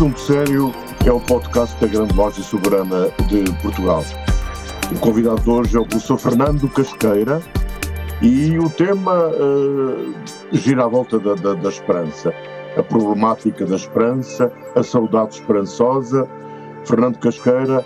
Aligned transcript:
Assunto 0.00 0.20
Sério 0.20 0.72
é 1.04 1.12
o 1.12 1.20
podcast 1.20 1.78
da 1.78 1.86
Grande 1.86 2.16
Loja 2.16 2.42
Soberana 2.42 3.10
de 3.28 3.44
Portugal. 3.60 4.02
O 4.90 4.98
convidado 4.98 5.42
de 5.42 5.50
hoje 5.50 5.76
é 5.76 5.78
o 5.78 5.84
professor 5.84 6.16
Fernando 6.16 6.66
Casqueira 6.70 7.42
e 8.22 8.58
o 8.58 8.70
tema 8.70 9.28
uh, 9.28 10.56
gira 10.56 10.86
à 10.86 10.88
volta 10.88 11.18
da, 11.18 11.34
da, 11.34 11.52
da, 11.52 11.68
esperança, 11.68 12.32
a 12.78 12.82
problemática 12.82 13.66
da 13.66 13.76
esperança, 13.76 14.50
a 14.74 14.82
saudade 14.82 15.34
esperançosa. 15.34 16.26
Fernando 16.86 17.18
Casqueira, 17.18 17.84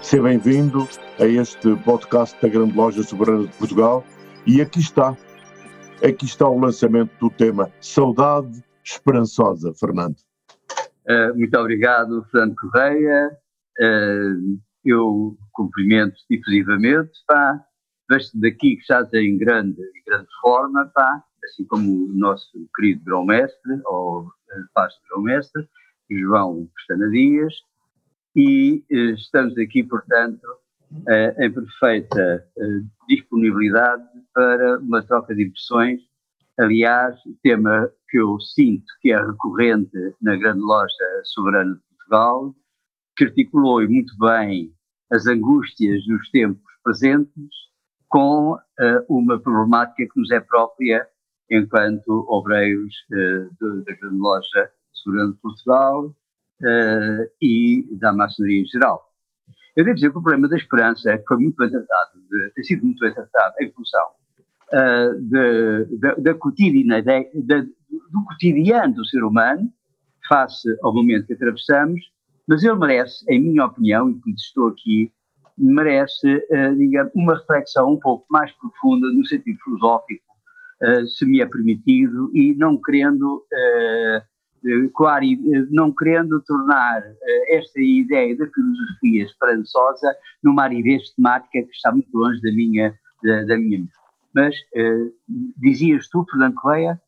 seja 0.00 0.22
bem-vindo 0.22 0.88
a 1.20 1.26
este 1.26 1.76
podcast 1.84 2.34
da 2.40 2.48
Grande 2.48 2.74
Loja 2.74 3.02
Soberana 3.02 3.46
de 3.46 3.52
Portugal 3.58 4.02
e 4.46 4.62
aqui 4.62 4.80
está, 4.80 5.14
aqui 6.02 6.24
está 6.24 6.48
o 6.48 6.58
lançamento 6.58 7.10
do 7.20 7.28
tema 7.28 7.70
Saudade 7.78 8.64
Esperançosa, 8.82 9.74
Fernando. 9.74 10.16
Uh, 11.08 11.36
muito 11.36 11.58
obrigado, 11.58 12.24
Fernando 12.30 12.54
Correia. 12.56 13.36
Uh, 13.80 14.58
eu 14.84 15.36
cumprimento 15.52 16.14
difusivamente, 16.30 17.10
pá. 17.26 17.60
Vejo 18.10 18.30
daqui 18.34 18.76
que 18.76 18.86
já 18.86 19.04
tem 19.04 19.36
grande, 19.36 19.80
grande 20.06 20.28
forma, 20.40 20.90
pá. 20.94 21.24
Assim 21.44 21.64
como 21.64 22.06
o 22.06 22.12
nosso 22.14 22.46
querido 22.76 23.04
grão-mestre, 23.04 23.80
ou 23.86 24.22
uh, 24.22 24.30
pastor 24.74 25.02
grão-mestre, 25.08 25.68
João 26.10 26.68
Pestana 26.76 27.10
Dias. 27.10 27.54
E 28.36 28.84
uh, 28.90 29.14
estamos 29.14 29.58
aqui, 29.58 29.82
portanto, 29.82 30.46
em 31.38 31.50
perfeita 31.50 32.46
disponibilidade 33.08 34.04
para 34.34 34.78
uma 34.78 35.02
troca 35.02 35.34
de 35.34 35.44
impressões. 35.44 36.02
Aliás, 36.58 37.16
tema 37.42 37.90
que 38.10 38.18
eu 38.18 38.38
sinto 38.40 38.84
que 39.00 39.10
é 39.10 39.16
recorrente 39.16 39.90
na 40.20 40.36
grande 40.36 40.60
loja 40.60 41.22
soberana 41.24 41.74
de 41.74 41.80
Portugal, 41.80 42.54
que 43.16 43.24
articulou 43.24 43.88
muito 43.88 44.14
bem 44.18 44.70
as 45.10 45.26
angústias 45.26 46.04
dos 46.04 46.30
tempos 46.30 46.62
presentes 46.84 47.54
com 48.08 48.52
uh, 48.52 48.58
uma 49.08 49.40
problemática 49.40 50.06
que 50.12 50.20
nos 50.20 50.30
é 50.30 50.40
própria 50.40 51.08
enquanto 51.50 52.26
obreiros 52.28 52.94
uh, 53.12 53.84
da 53.84 53.94
grande 53.94 54.18
loja 54.18 54.70
soberana 54.92 55.32
de 55.32 55.38
Portugal 55.38 56.06
uh, 56.06 57.30
e 57.40 57.88
da 57.98 58.12
maçonaria 58.12 58.60
em 58.60 58.66
geral. 58.66 59.10
Eu 59.74 59.84
devo 59.84 59.94
dizer 59.94 60.10
que 60.10 60.18
o 60.18 60.22
problema 60.22 60.48
da 60.48 60.56
esperança 60.56 61.22
foi 61.26 61.38
muito 61.38 61.56
bem 61.56 61.70
tratado, 61.70 62.20
tem 62.54 62.64
sido 62.64 62.84
muito 62.84 63.00
bem 63.00 63.14
tratado 63.14 63.54
em 63.58 63.72
função 63.72 64.21
da, 64.72 66.14
da 66.14 66.34
cotidiana, 66.34 67.02
do 67.02 68.24
cotidiano 68.24 68.94
do 68.94 69.04
ser 69.04 69.22
humano, 69.22 69.70
face 70.28 70.68
ao 70.82 70.94
momento 70.94 71.26
que 71.26 71.34
atravessamos, 71.34 72.00
mas 72.46 72.62
ele 72.62 72.76
merece, 72.76 73.24
em 73.28 73.40
minha 73.40 73.66
opinião, 73.66 74.10
e 74.10 74.14
por 74.14 74.30
isso 74.30 74.46
estou 74.46 74.68
aqui, 74.68 75.12
merece, 75.56 76.36
uh, 76.36 76.76
digamos, 76.76 77.12
uma 77.14 77.34
reflexão 77.34 77.92
um 77.92 78.00
pouco 78.00 78.24
mais 78.30 78.50
profunda 78.52 79.12
no 79.12 79.24
sentido 79.26 79.58
filosófico, 79.62 80.24
uh, 80.82 81.06
se 81.06 81.26
me 81.26 81.40
é 81.40 81.46
permitido, 81.46 82.30
e 82.34 82.54
não 82.54 82.80
querendo, 82.80 83.44
uh, 83.52 84.90
claro, 84.94 85.26
não 85.70 85.92
querendo 85.92 86.40
tornar 86.42 87.02
esta 87.48 87.80
ideia 87.80 88.36
da 88.36 88.46
filosofia 88.46 89.24
esperançosa 89.24 90.14
numa 90.42 90.64
aridez 90.64 91.10
temática 91.14 91.62
que 91.62 91.74
está 91.74 91.90
muito 91.90 92.08
longe 92.16 92.40
da 92.40 92.52
minha, 92.52 92.94
da, 93.24 93.44
da 93.44 93.58
minha 93.58 93.78
Mas 94.34 94.54
dizias 95.56 96.08
tu, 96.08 96.24
Fernando 96.30 96.54
Correia, 96.54 97.00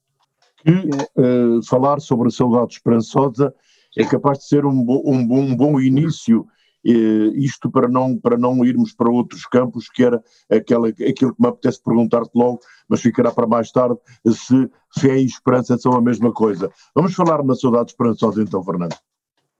que 0.64 0.70
uh, 0.70 1.62
falar 1.68 2.00
sobre 2.00 2.28
a 2.28 2.30
saudade 2.30 2.74
esperançosa 2.74 3.54
é 3.96 4.04
capaz 4.04 4.38
de 4.38 4.48
ser 4.48 4.64
um, 4.64 4.82
bo, 4.82 5.02
um, 5.04 5.26
bom, 5.26 5.40
um 5.40 5.54
bom 5.54 5.80
início, 5.80 6.40
uh, 6.40 7.36
isto 7.36 7.70
para 7.70 7.86
não, 7.86 8.18
para 8.18 8.38
não 8.38 8.64
irmos 8.64 8.94
para 8.94 9.10
outros 9.10 9.46
campos, 9.46 9.88
que 9.88 10.02
era 10.02 10.22
aquela, 10.50 10.88
aquilo 10.88 11.34
que 11.34 11.42
me 11.42 11.48
apetece 11.48 11.82
perguntar-te 11.82 12.32
logo, 12.34 12.60
mas 12.88 13.02
ficará 13.02 13.30
para 13.30 13.46
mais 13.46 13.70
tarde, 13.70 13.96
se 14.26 14.70
fé 14.98 15.18
e 15.20 15.26
esperança 15.26 15.76
são 15.76 15.92
a 15.92 16.00
mesma 16.00 16.32
coisa. 16.32 16.70
Vamos 16.94 17.14
falar 17.14 17.44
na 17.44 17.54
saudade 17.54 17.90
esperançosa 17.90 18.42
então, 18.42 18.64
Fernando. 18.64 18.96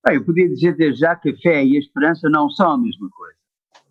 Bem, 0.07 0.17
eu 0.17 0.25
podia 0.25 0.49
dizer 0.49 0.77
desde 0.77 1.01
já 1.01 1.15
que 1.15 1.31
a 1.31 1.37
fé 1.37 1.65
e 1.65 1.77
a 1.77 1.81
esperança 1.81 2.29
não 2.29 2.49
são 2.51 2.73
a 2.73 2.79
mesma 2.79 3.09
coisa. 3.11 3.44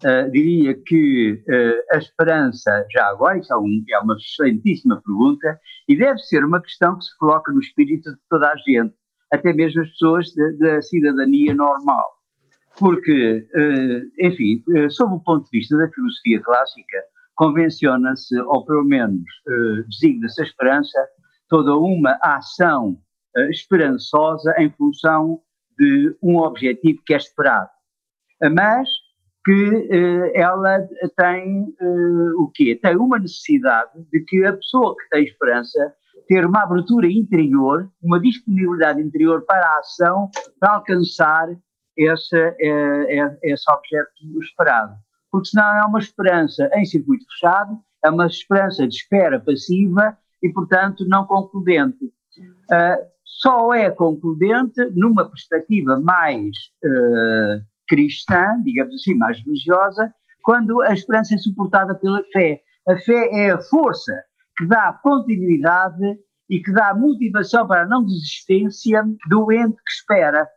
Uh, 0.04 0.30
diria 0.32 0.74
que 0.86 1.42
uh, 1.48 1.96
a 1.96 1.98
esperança, 1.98 2.86
já 2.92 3.06
agora, 3.08 3.38
isso 3.38 3.54
é, 3.54 3.58
um, 3.58 3.84
é, 3.90 4.00
uma 4.00 4.18
excelentíssima 4.18 5.02
pergunta, 5.02 5.58
e 5.88 5.96
deve 5.96 6.20
ser 6.20 6.44
uma 6.44 6.62
questão 6.62 6.98
que 6.98 7.06
se 7.06 7.18
coloca 7.18 7.54
no 7.54 7.62
espírito 7.62 8.12
de 8.12 8.20
toda 8.30 8.50
a 8.50 8.56
gente, 8.58 8.94
até 9.32 9.54
mesmo 9.54 9.82
as 9.82 9.90
pessoas 9.92 10.28
da 10.60 10.82
cidadania 10.82 11.54
normal. 11.56 12.06
Porque, 12.78 13.48
uh, 13.56 14.26
enfim, 14.26 14.62
sob 14.90 15.16
o 15.16 15.20
ponto 15.22 15.50
de 15.50 15.60
vista 15.60 15.78
da 15.78 15.90
filosofia 15.90 16.42
clássica, 16.42 17.04
convenciona-se, 17.36 18.38
ou 18.42 18.66
pelo 18.66 18.84
menos 18.84 19.24
designa-se 19.90 20.42
a 20.42 20.46
esperança, 20.46 21.08
toda 21.48 21.76
uma 21.76 22.18
ação 22.22 23.00
esperançosa 23.50 24.54
em 24.60 24.70
função 24.72 25.42
de 25.80 26.16
um 26.22 26.38
objetivo 26.38 27.02
que 27.06 27.14
é 27.14 27.18
esperado. 27.18 27.70
Mas 28.52 28.88
que 29.46 29.88
eh, 29.92 30.40
ela 30.40 30.80
tem 31.18 31.76
eh, 31.80 32.32
o 32.38 32.50
quê? 32.54 32.80
Tem 32.82 32.96
uma 32.96 33.20
necessidade 33.20 33.92
de 34.12 34.22
que 34.22 34.46
a 34.46 34.54
pessoa 34.54 34.96
que 34.96 35.10
tem 35.10 35.26
esperança 35.26 35.94
ter 36.28 36.46
uma 36.46 36.64
abertura 36.64 37.08
interior, 37.08 37.92
uma 38.02 38.20
disponibilidade 38.20 39.02
interior 39.02 39.44
para 39.46 39.66
a 39.68 39.80
ação, 39.80 40.30
para 40.60 40.76
alcançar 40.76 41.50
esse, 41.98 42.38
eh, 42.38 43.38
esse 43.44 43.70
objeto 43.70 44.12
esperado. 44.42 44.96
Porque 45.30 45.50
senão 45.50 45.78
é 45.78 45.86
uma 45.86 46.00
esperança 46.00 46.70
em 46.76 46.86
circuito 46.86 47.26
fechado, 47.32 47.78
é 48.04 48.10
uma 48.10 48.28
esperança 48.28 48.88
de 48.88 48.96
espera 48.96 49.40
passiva 49.40 50.18
e, 50.42 50.50
portanto, 50.50 51.06
não 51.08 51.26
concludente. 51.26 52.06
Uh, 52.72 53.14
só 53.24 53.74
é 53.74 53.90
concludente 53.90 54.84
numa 54.94 55.28
perspectiva 55.28 56.00
mais 56.00 56.50
uh, 56.84 57.64
cristã, 57.88 58.62
digamos 58.64 58.94
assim, 58.96 59.16
mais 59.16 59.40
religiosa, 59.44 60.14
quando 60.44 60.82
a 60.82 60.94
esperança 60.94 61.36
é 61.36 61.38
suportada 61.38 61.96
pela 61.96 62.24
fé. 62.32 62.62
A 62.88 62.98
fé 62.98 63.30
é 63.32 63.52
a 63.52 63.62
força 63.62 64.14
que 64.58 64.66
dá 64.66 64.94
continuidade 65.02 66.20
e 66.50 66.60
que 66.60 66.72
dá 66.72 66.94
motivação 66.94 67.66
para 67.66 67.84
a 67.84 67.88
não 67.88 68.04
desistência 68.04 69.04
do 69.30 69.52
ente 69.52 69.76
que 69.76 69.92
espera. 69.92 70.48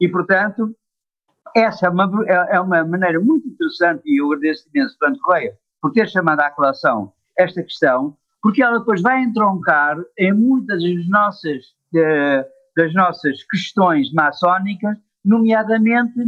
E, 0.00 0.08
portanto, 0.08 0.74
essa 1.54 1.86
é 1.86 1.90
uma, 1.90 2.24
é, 2.26 2.60
uma 2.60 2.84
maneira 2.84 3.20
muito 3.20 3.48
interessante, 3.48 4.02
e 4.06 4.20
eu 4.20 4.26
agradeço 4.26 4.68
imenso, 4.72 4.96
Fernando 4.98 5.20
Correia, 5.20 5.56
por 5.80 5.92
ter 5.92 6.08
chamado 6.08 6.40
à 6.40 6.50
colação 6.50 7.12
esta 7.36 7.62
questão, 7.62 8.16
porque 8.42 8.62
ela 8.62 8.78
depois 8.78 9.02
vai 9.02 9.22
entroncar 9.22 9.96
em 10.18 10.32
muitas 10.32 10.82
das 10.82 11.08
nossas, 11.08 11.62
de, 11.92 12.44
das 12.76 12.94
nossas 12.94 13.42
questões 13.44 14.12
maçónicas, 14.12 14.96
nomeadamente 15.24 16.20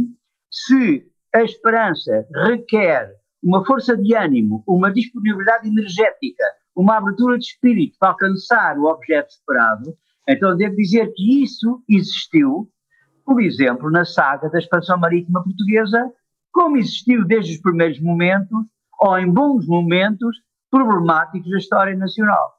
se 0.49 1.05
a 1.33 1.43
esperança 1.43 2.25
requer 2.45 3.11
uma 3.41 3.65
força 3.65 3.95
de 3.95 4.15
ânimo, 4.15 4.63
uma 4.67 4.91
disponibilidade 4.91 5.67
energética, 5.67 6.43
uma 6.75 6.97
abertura 6.97 7.37
de 7.37 7.45
espírito 7.45 7.97
para 7.99 8.09
alcançar 8.09 8.77
o 8.77 8.85
objeto 8.85 9.29
esperado, 9.29 9.95
então 10.27 10.55
devo 10.55 10.75
dizer 10.75 11.11
que 11.13 11.43
isso 11.43 11.83
existiu, 11.89 12.69
por 13.25 13.41
exemplo, 13.41 13.89
na 13.89 14.05
saga 14.05 14.49
da 14.49 14.59
expansão 14.59 14.97
marítima 14.97 15.43
portuguesa, 15.43 16.11
como 16.51 16.77
existiu 16.77 17.25
desde 17.25 17.53
os 17.53 17.61
primeiros 17.61 17.99
momentos, 18.01 18.65
ou 18.99 19.17
em 19.17 19.31
bons 19.31 19.65
momentos, 19.67 20.35
problemáticos 20.69 21.49
da 21.49 21.57
história 21.57 21.95
nacional. 21.95 22.53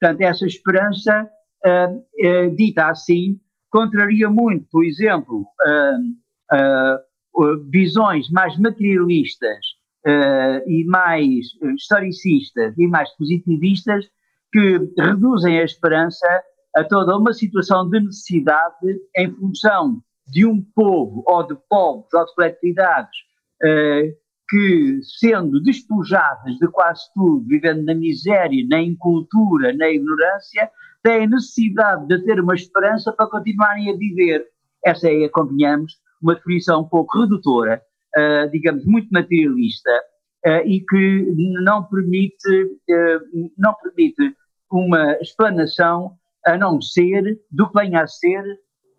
Portanto, 0.00 0.20
essa 0.22 0.46
esperança, 0.46 1.28
uh, 1.64 1.96
uh, 1.96 2.56
dita 2.56 2.88
assim, 2.88 3.38
contraria 3.70 4.28
muito, 4.28 4.66
por 4.70 4.84
exemplo, 4.84 5.42
uh, 5.42 7.11
visões 7.70 8.30
mais 8.30 8.58
materialistas 8.58 9.58
e 10.66 10.84
mais 10.84 11.46
historicistas 11.74 12.76
e 12.76 12.86
mais 12.86 13.10
positivistas 13.16 14.06
que 14.52 14.78
reduzem 14.98 15.58
a 15.58 15.64
esperança 15.64 16.26
a 16.74 16.84
toda 16.84 17.16
uma 17.16 17.32
situação 17.32 17.88
de 17.88 18.00
necessidade 18.00 19.00
em 19.16 19.30
função 19.32 20.02
de 20.26 20.44
um 20.44 20.62
povo 20.74 21.22
ou 21.26 21.46
de 21.46 21.56
povos 21.68 22.12
ou 22.12 22.24
de 22.26 22.34
coletividades 22.34 23.16
que, 24.52 25.00
sendo 25.18 25.62
despojadas 25.62 26.56
de 26.58 26.68
quase 26.68 27.02
tudo, 27.14 27.42
vivendo 27.46 27.84
na 27.84 27.94
miséria, 27.94 28.66
na 28.68 28.82
incultura, 28.82 29.72
na 29.72 29.88
ignorância, 29.88 30.70
têm 31.02 31.26
necessidade 31.26 32.06
de 32.06 32.22
ter 32.24 32.38
uma 32.38 32.54
esperança 32.54 33.10
para 33.12 33.30
continuarem 33.30 33.90
a 33.90 33.96
viver. 33.96 34.44
Essa 34.84 35.08
é, 35.08 35.26
convenhamos, 35.30 35.94
uma 36.22 36.34
definição 36.34 36.82
um 36.82 36.88
pouco 36.88 37.20
redutora, 37.20 37.82
uh, 38.16 38.50
digamos, 38.50 38.84
muito 38.84 39.08
materialista, 39.10 39.90
uh, 40.46 40.66
e 40.66 40.84
que 40.84 41.34
não 41.64 41.84
permite, 41.84 42.64
uh, 42.64 43.50
não 43.58 43.74
permite 43.82 44.34
uma 44.70 45.12
explanação 45.20 46.16
a 46.44 46.56
não 46.56 46.80
ser 46.80 47.40
do 47.50 47.68
que 47.68 47.78
venha 47.78 48.02
a 48.02 48.06
ser 48.06 48.42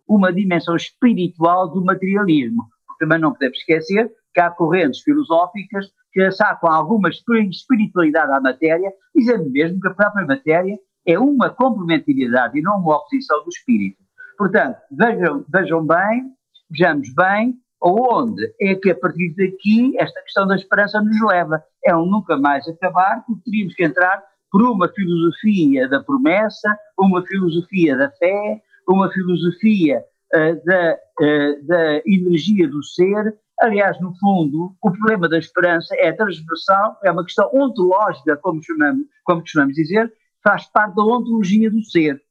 uma 0.07 0.31
dimensão 0.31 0.75
espiritual 0.75 1.69
do 1.69 1.83
materialismo. 1.83 2.63
Também 2.99 3.19
não 3.19 3.33
podemos 3.33 3.57
esquecer 3.57 4.11
que 4.33 4.39
há 4.39 4.49
correntes 4.49 5.01
filosóficas 5.01 5.87
que 6.11 6.31
sacam 6.31 6.71
alguma 6.71 7.09
espiritualidade 7.09 8.31
à 8.31 8.39
matéria, 8.39 8.91
dizendo 9.15 9.49
mesmo 9.49 9.79
que 9.79 9.87
a 9.87 9.93
própria 9.93 10.25
matéria 10.25 10.77
é 11.05 11.17
uma 11.19 11.49
complementaridade 11.49 12.57
e 12.57 12.61
não 12.61 12.77
uma 12.77 12.97
oposição 12.97 13.43
do 13.43 13.49
espírito. 13.49 13.97
Portanto, 14.37 14.77
vejam, 14.91 15.45
vejam 15.49 15.85
bem, 15.85 16.31
vejamos 16.73 17.13
bem 17.13 17.55
aonde 17.81 18.41
é 18.59 18.75
que 18.75 18.89
a 18.89 18.95
partir 18.95 19.35
daqui 19.35 19.93
esta 19.97 20.21
questão 20.21 20.47
da 20.47 20.55
esperança 20.55 21.01
nos 21.01 21.21
leva. 21.21 21.63
É 21.85 21.95
um 21.95 22.05
nunca 22.05 22.37
mais 22.37 22.67
acabar, 22.67 23.23
porque 23.25 23.43
teríamos 23.43 23.75
que 23.75 23.83
entrar 23.83 24.23
por 24.51 24.61
uma 24.61 24.87
filosofia 24.89 25.87
da 25.87 26.01
promessa, 26.01 26.77
uma 26.97 27.25
filosofia 27.25 27.97
da 27.97 28.09
fé, 28.11 28.61
uma 28.87 29.11
filosofia 29.11 30.03
uh, 30.33 30.65
da, 30.65 30.97
uh, 31.21 31.67
da 31.67 32.01
energia 32.05 32.67
do 32.67 32.83
ser, 32.83 33.37
Aliás, 33.61 33.99
no 34.01 34.13
fundo, 34.17 34.75
o 34.81 34.91
problema 34.91 35.29
da 35.29 35.37
esperança 35.37 35.95
é 35.97 36.11
transversal, 36.11 36.99
é 37.03 37.11
uma 37.11 37.23
questão 37.23 37.49
ontológica, 37.53 38.35
como 38.37 38.61
chamamos, 38.63 39.05
como 39.23 39.41
costumamos 39.41 39.75
dizer, 39.75 40.11
faz 40.43 40.65
parte 40.65 40.95
da 40.95 41.03
ontologia 41.03 41.69
do 41.69 41.81
ser. 41.83 42.21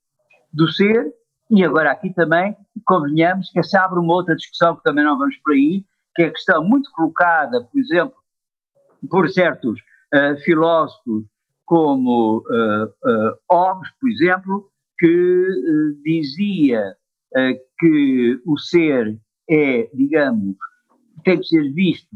Do 0.53 0.69
ser, 0.69 1.11
e 1.53 1.65
agora 1.65 1.93
aqui 1.93 2.13
também, 2.13 2.57
convenhamos 2.87 3.51
que 3.51 3.63
se 3.63 3.77
abre 3.77 3.99
uma 3.99 4.15
outra 4.15 4.35
discussão 4.35 4.77
que 4.77 4.83
também 4.83 5.05
não 5.05 5.19
vamos 5.19 5.37
por 5.39 5.53
aí, 5.53 5.85
que 6.15 6.23
é 6.23 6.27
a 6.27 6.33
questão 6.33 6.65
muito 6.65 6.91
colocada, 6.93 7.63
por 7.65 7.79
exemplo, 7.79 8.15
por 9.09 9.29
certos 9.31 9.81
uh, 10.15 10.37
filósofos 10.43 11.25
como 11.65 12.39
uh, 12.39 12.85
uh, 12.85 13.37
Hobbes, 13.51 13.91
por 14.01 14.11
exemplo, 14.11 14.71
que 14.99 15.47
dizia 16.05 16.95
que 17.79 18.41
o 18.47 18.59
ser 18.59 19.19
é, 19.53 19.89
digamos, 19.93 20.57
tem 21.25 21.39
que 21.39 21.47
ser 21.47 21.73
visto 21.73 22.15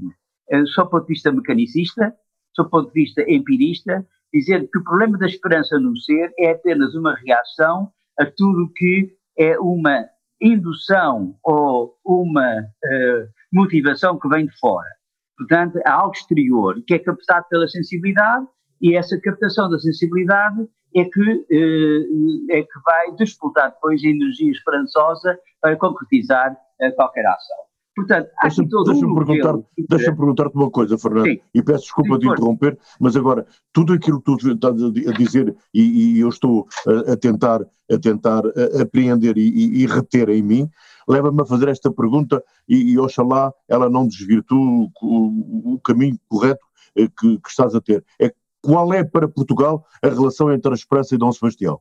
uh, 0.52 0.66
sob 0.68 0.88
o 0.88 0.90
ponto 0.90 1.06
de 1.06 1.14
vista 1.14 1.32
mecanicista, 1.32 2.14
sob 2.54 2.68
o 2.68 2.70
ponto 2.70 2.92
de 2.92 3.02
vista 3.02 3.22
empirista, 3.30 4.06
dizer 4.32 4.68
que 4.70 4.78
o 4.78 4.84
problema 4.84 5.18
da 5.18 5.26
esperança 5.26 5.78
no 5.78 5.96
ser 5.96 6.32
é 6.38 6.50
apenas 6.50 6.94
uma 6.94 7.14
reação 7.14 7.90
a 8.18 8.24
tudo 8.24 8.72
que 8.74 9.14
é 9.38 9.58
uma 9.58 10.06
indução 10.40 11.34
ou 11.42 11.96
uma 12.04 12.60
uh, 12.60 13.28
motivação 13.52 14.18
que 14.18 14.28
vem 14.28 14.46
de 14.46 14.58
fora. 14.58 14.88
Portanto, 15.36 15.78
há 15.84 15.92
algo 15.92 16.14
exterior 16.14 16.82
que 16.86 16.94
é 16.94 16.98
captado 16.98 17.46
pela 17.48 17.68
sensibilidade 17.68 18.46
e 18.80 18.96
essa 18.96 19.18
captação 19.20 19.68
da 19.68 19.78
sensibilidade 19.78 20.66
é 20.94 21.04
que, 21.04 21.20
uh, 21.20 22.46
é 22.50 22.62
que 22.62 22.80
vai 22.84 23.14
disputar 23.16 23.70
depois 23.70 24.02
a 24.02 24.08
energia 24.08 24.50
esperançosa 24.50 25.38
para 25.60 25.76
concretizar 25.76 26.52
uh, 26.52 26.94
qualquer 26.94 27.26
ação. 27.26 27.66
Portanto, 27.96 28.28
deixa-me 28.42 28.68
deixa 28.68 29.06
um 29.06 29.14
perguntar, 29.14 29.54
deixa 29.88 30.14
perguntar-te 30.14 30.54
uma 30.54 30.70
coisa, 30.70 30.98
Fernando, 30.98 31.28
Sim. 31.28 31.40
e 31.54 31.62
peço 31.62 31.84
desculpa 31.84 32.14
Sim, 32.14 32.18
de 32.18 32.28
interromper, 32.28 32.78
mas 33.00 33.16
agora, 33.16 33.46
tudo 33.72 33.94
aquilo 33.94 34.20
que 34.20 34.36
tu 34.36 34.52
estás 34.52 34.82
a 34.82 35.12
dizer, 35.12 35.56
e, 35.72 36.18
e 36.18 36.20
eu 36.20 36.28
estou 36.28 36.68
a, 36.86 37.12
a, 37.12 37.16
tentar, 37.16 37.62
a 37.62 37.98
tentar 37.98 38.42
apreender 38.78 39.38
e, 39.38 39.48
e, 39.48 39.82
e 39.82 39.86
reter 39.86 40.28
em 40.28 40.42
mim, 40.42 40.68
leva-me 41.08 41.40
a 41.40 41.46
fazer 41.46 41.68
esta 41.68 41.90
pergunta, 41.90 42.44
e, 42.68 42.92
e 42.92 42.98
oxalá 42.98 43.50
ela 43.66 43.88
não 43.88 44.06
desvirtue 44.06 44.90
o, 45.00 45.72
o 45.72 45.80
caminho 45.80 46.18
correto 46.28 46.66
eh, 46.96 47.08
que, 47.08 47.38
que 47.38 47.48
estás 47.48 47.74
a 47.74 47.80
ter. 47.80 48.04
É 48.20 48.30
qual 48.60 48.92
é 48.92 49.04
para 49.04 49.26
Portugal 49.26 49.86
a 50.02 50.08
relação 50.08 50.52
entre 50.52 50.70
a 50.70 50.74
Esperança 50.74 51.14
e 51.14 51.18
Dom 51.18 51.32
Sebastião? 51.32 51.80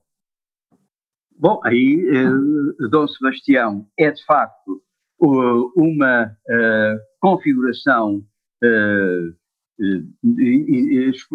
Bom, 1.38 1.60
aí 1.66 2.08
eh, 2.10 2.88
Dom 2.90 3.06
Sebastião 3.06 3.86
é 4.00 4.12
de 4.12 4.24
facto 4.24 4.82
uma 5.20 6.26
uh, 6.26 7.00
configuração 7.20 8.24
uh, 8.64 9.36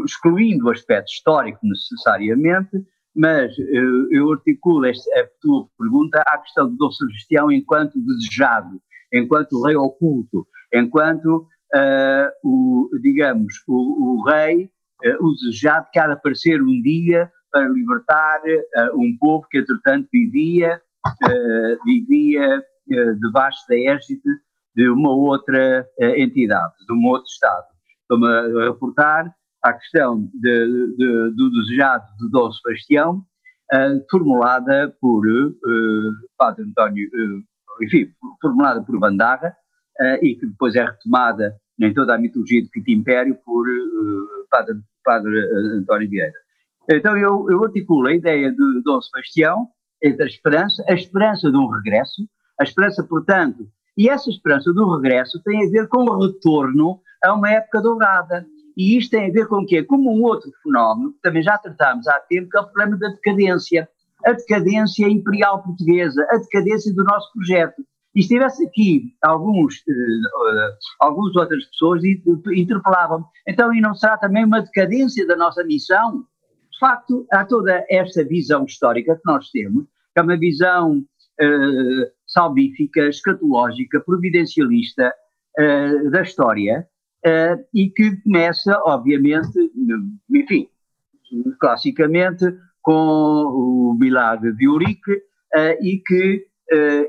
excluindo 0.04 0.66
o 0.66 0.70
aspecto 0.70 1.10
histórico 1.10 1.58
necessariamente, 1.62 2.84
mas 3.14 3.52
eu 4.10 4.32
articulo 4.32 4.86
esta, 4.86 5.10
a 5.20 5.26
tua 5.42 5.66
pergunta 5.78 6.22
à 6.26 6.38
questão 6.38 6.74
do 6.74 6.92
Sebastião 6.92 7.52
enquanto 7.52 8.00
desejado, 8.00 8.80
enquanto 9.12 9.62
rei 9.62 9.76
oculto, 9.76 10.46
enquanto, 10.72 11.46
o, 12.42 12.88
digamos, 13.02 13.52
o, 13.68 14.20
o 14.20 14.24
rei, 14.24 14.70
o 15.20 15.32
desejado 15.34 15.88
que 15.92 15.98
há 15.98 16.06
de 16.06 16.12
aparecer 16.14 16.62
um 16.62 16.80
dia 16.80 17.30
para 17.50 17.68
libertar 17.68 18.40
um 18.94 19.14
povo 19.18 19.46
que, 19.50 19.58
entretanto, 19.58 20.08
vivia, 20.10 20.80
vivia 21.84 22.56
eh, 22.56 22.62
debaixo 23.20 23.60
da 23.68 23.76
égide 23.76 24.22
de 24.74 24.88
uma 24.88 25.10
outra 25.10 25.86
eh, 25.98 26.22
entidade, 26.22 26.74
de 26.86 26.92
um 26.92 27.06
outro 27.06 27.28
Estado. 27.30 27.66
Estou-me 28.02 28.26
a 28.26 28.64
reportar 28.64 29.34
à 29.62 29.72
questão 29.72 30.28
de, 30.34 30.94
de, 30.96 31.34
do 31.36 31.50
desejado 31.50 32.04
de 32.18 32.30
Dom 32.30 32.50
Sebastião, 32.52 33.24
uh, 33.72 34.10
formulada 34.10 34.94
por 35.00 35.26
uh, 35.26 36.12
Padre 36.36 36.64
António, 36.64 37.08
uh, 37.08 37.84
enfim, 37.84 38.08
formulada 38.40 38.82
por 38.82 38.98
Bandarra, 38.98 39.54
e 40.22 40.34
que 40.34 40.46
depois 40.46 40.74
é 40.76 40.82
retomada 40.82 41.54
em 41.78 41.92
toda 41.92 42.14
a 42.14 42.18
mitologia 42.18 42.62
do 42.62 42.70
Quinto 42.70 42.90
Império 42.90 43.36
por 43.44 43.66
Padre, 44.50 44.76
Padre 45.04 45.38
António 45.76 46.08
Vieira. 46.08 46.32
Então 46.90 47.18
eu, 47.18 47.46
eu 47.50 47.62
articulo 47.64 48.06
a 48.06 48.14
ideia 48.14 48.50
de 48.50 48.82
Dom 48.82 48.98
Sebastião 49.02 49.68
entre 50.02 50.22
a 50.22 50.26
esperança, 50.26 50.82
a 50.88 50.94
esperança 50.94 51.50
de 51.50 51.56
um 51.58 51.68
regresso, 51.68 52.22
a 52.60 52.62
esperança, 52.62 53.02
portanto, 53.02 53.66
e 53.96 54.08
essa 54.08 54.30
esperança 54.30 54.72
do 54.72 54.94
regresso 54.94 55.42
tem 55.42 55.66
a 55.66 55.70
ver 55.70 55.88
com 55.88 56.04
o 56.04 56.26
retorno 56.26 57.00
a 57.24 57.34
uma 57.34 57.50
época 57.50 57.80
dourada. 57.80 58.46
E 58.76 58.96
isto 58.96 59.10
tem 59.10 59.28
a 59.28 59.32
ver 59.32 59.46
com 59.48 59.62
o 59.62 59.66
quê? 59.66 59.82
Como 59.82 60.10
um 60.10 60.22
outro 60.22 60.50
fenómeno, 60.62 61.12
que 61.12 61.20
também 61.22 61.42
já 61.42 61.58
tratámos 61.58 62.06
há 62.06 62.18
tempo, 62.20 62.48
que 62.50 62.56
é 62.56 62.60
o 62.60 62.64
problema 62.64 62.96
da 62.98 63.08
decadência. 63.08 63.88
A 64.24 64.32
decadência 64.32 65.08
imperial 65.08 65.62
portuguesa, 65.62 66.26
a 66.30 66.36
decadência 66.36 66.94
do 66.94 67.02
nosso 67.04 67.32
projeto. 67.32 67.82
E 68.14 68.22
se 68.22 68.28
tivesse 68.28 68.66
aqui 68.66 69.14
alguns, 69.22 69.76
uh, 69.76 70.76
algumas 71.00 71.34
outras 71.36 71.64
pessoas 71.66 72.02
interpelavam 72.04 73.24
então 73.46 73.72
e 73.72 73.80
não 73.80 73.94
será 73.94 74.18
também 74.18 74.44
uma 74.44 74.60
decadência 74.60 75.26
da 75.26 75.36
nossa 75.36 75.64
missão? 75.64 76.26
De 76.70 76.78
facto, 76.78 77.26
há 77.32 77.44
toda 77.44 77.84
esta 77.88 78.24
visão 78.24 78.64
histórica 78.64 79.14
que 79.14 79.22
nós 79.24 79.48
temos, 79.50 79.84
que 79.84 80.20
é 80.20 80.22
uma 80.22 80.36
visão 80.36 80.98
uh, 80.98 82.19
salvífica, 82.30 83.08
escatológica, 83.08 84.00
providencialista 84.00 85.12
uh, 85.58 86.10
da 86.10 86.22
história 86.22 86.86
uh, 87.26 87.64
e 87.74 87.90
que 87.90 88.16
começa, 88.22 88.80
obviamente, 88.84 89.58
enfim, 90.30 90.68
classicamente, 91.60 92.44
com 92.82 92.92
o 92.92 93.96
milagre 93.98 94.54
de 94.54 94.64
Eurique 94.64 95.22
e 95.82 96.00
que 96.06 96.46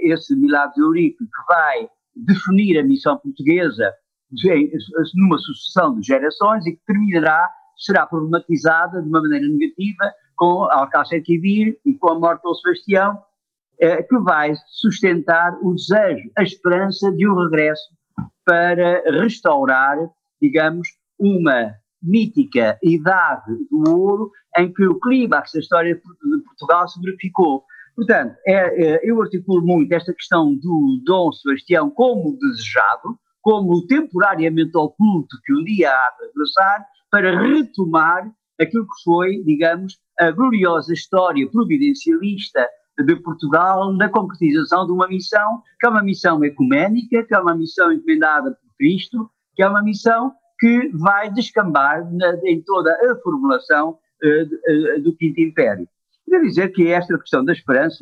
esse 0.01 0.35
milagre 0.35 0.73
de 0.75 0.81
Eurique 0.81 1.17
que 1.17 1.45
vai 1.47 1.87
definir 2.15 2.77
a 2.77 2.83
missão 2.83 3.17
portuguesa 3.17 3.93
numa 5.15 5.37
sucessão 5.37 5.97
de 5.97 6.07
gerações 6.07 6.65
e 6.65 6.73
que 6.73 6.81
terminará, 6.85 7.49
será 7.77 8.05
problematizada 8.05 9.01
de 9.01 9.07
uma 9.07 9.21
maneira 9.21 9.47
negativa 9.47 10.11
com 10.35 10.63
Alcácer 10.71 11.23
Quibir 11.23 11.79
e 11.85 11.93
com 11.93 12.09
a 12.09 12.19
morte 12.19 12.41
de 12.41 12.61
Sebastião 12.61 13.21
eh, 13.81 14.03
que 14.03 14.17
vai 14.19 14.53
sustentar 14.67 15.57
o 15.61 15.73
desejo, 15.73 16.29
a 16.37 16.43
esperança 16.43 17.11
de 17.11 17.27
um 17.27 17.35
regresso 17.35 17.89
para 18.45 19.01
restaurar, 19.21 19.97
digamos, 20.39 20.87
uma 21.19 21.73
mítica 22.01 22.77
idade 22.83 23.51
do 23.69 23.89
ouro 23.89 24.31
em 24.57 24.71
que 24.71 24.85
o 24.85 24.99
clímax 24.99 25.51
da 25.53 25.59
história 25.59 25.95
de 25.95 26.01
Portugal 26.43 26.87
se 26.87 27.01
verificou. 27.01 27.63
Portanto, 27.95 28.35
é, 28.47 28.85
é, 28.85 28.99
eu 29.03 29.21
articulo 29.21 29.65
muito 29.65 29.91
esta 29.93 30.13
questão 30.13 30.55
do 30.55 31.01
Dom 31.03 31.31
Sebastião 31.31 31.89
como 31.89 32.37
desejado, 32.37 33.19
como 33.41 33.85
temporariamente 33.87 34.77
oculto 34.77 35.37
que 35.43 35.53
um 35.53 35.63
dia 35.63 35.91
há 35.91 36.11
de 36.19 36.27
regressar, 36.27 36.85
para 37.09 37.41
retomar 37.41 38.31
aquilo 38.59 38.85
que 38.85 39.03
foi, 39.03 39.43
digamos, 39.43 39.97
a 40.19 40.31
gloriosa 40.31 40.93
história 40.93 41.49
providencialista 41.49 42.67
de 42.99 43.15
Portugal 43.17 43.93
na 43.93 44.09
concretização 44.09 44.85
de 44.85 44.91
uma 44.91 45.07
missão 45.07 45.61
que 45.79 45.87
é 45.87 45.89
uma 45.89 46.03
missão 46.03 46.43
ecuménica, 46.43 47.23
que 47.23 47.33
é 47.33 47.39
uma 47.39 47.55
missão 47.55 47.91
encomendada 47.91 48.51
por 48.51 48.75
Cristo, 48.77 49.29
que 49.55 49.63
é 49.63 49.67
uma 49.67 49.81
missão 49.81 50.33
que 50.59 50.89
vai 50.93 51.31
descambar 51.31 52.07
na, 52.13 52.35
em 52.45 52.61
toda 52.61 52.91
a 52.93 53.15
formulação 53.23 53.97
uh, 54.23 55.01
do 55.01 55.15
Quinto 55.15 55.41
Império. 55.41 55.87
Quero 56.29 56.43
dizer 56.43 56.69
que 56.69 56.87
esta 56.87 57.17
questão 57.17 57.43
da 57.43 57.51
esperança 57.51 57.97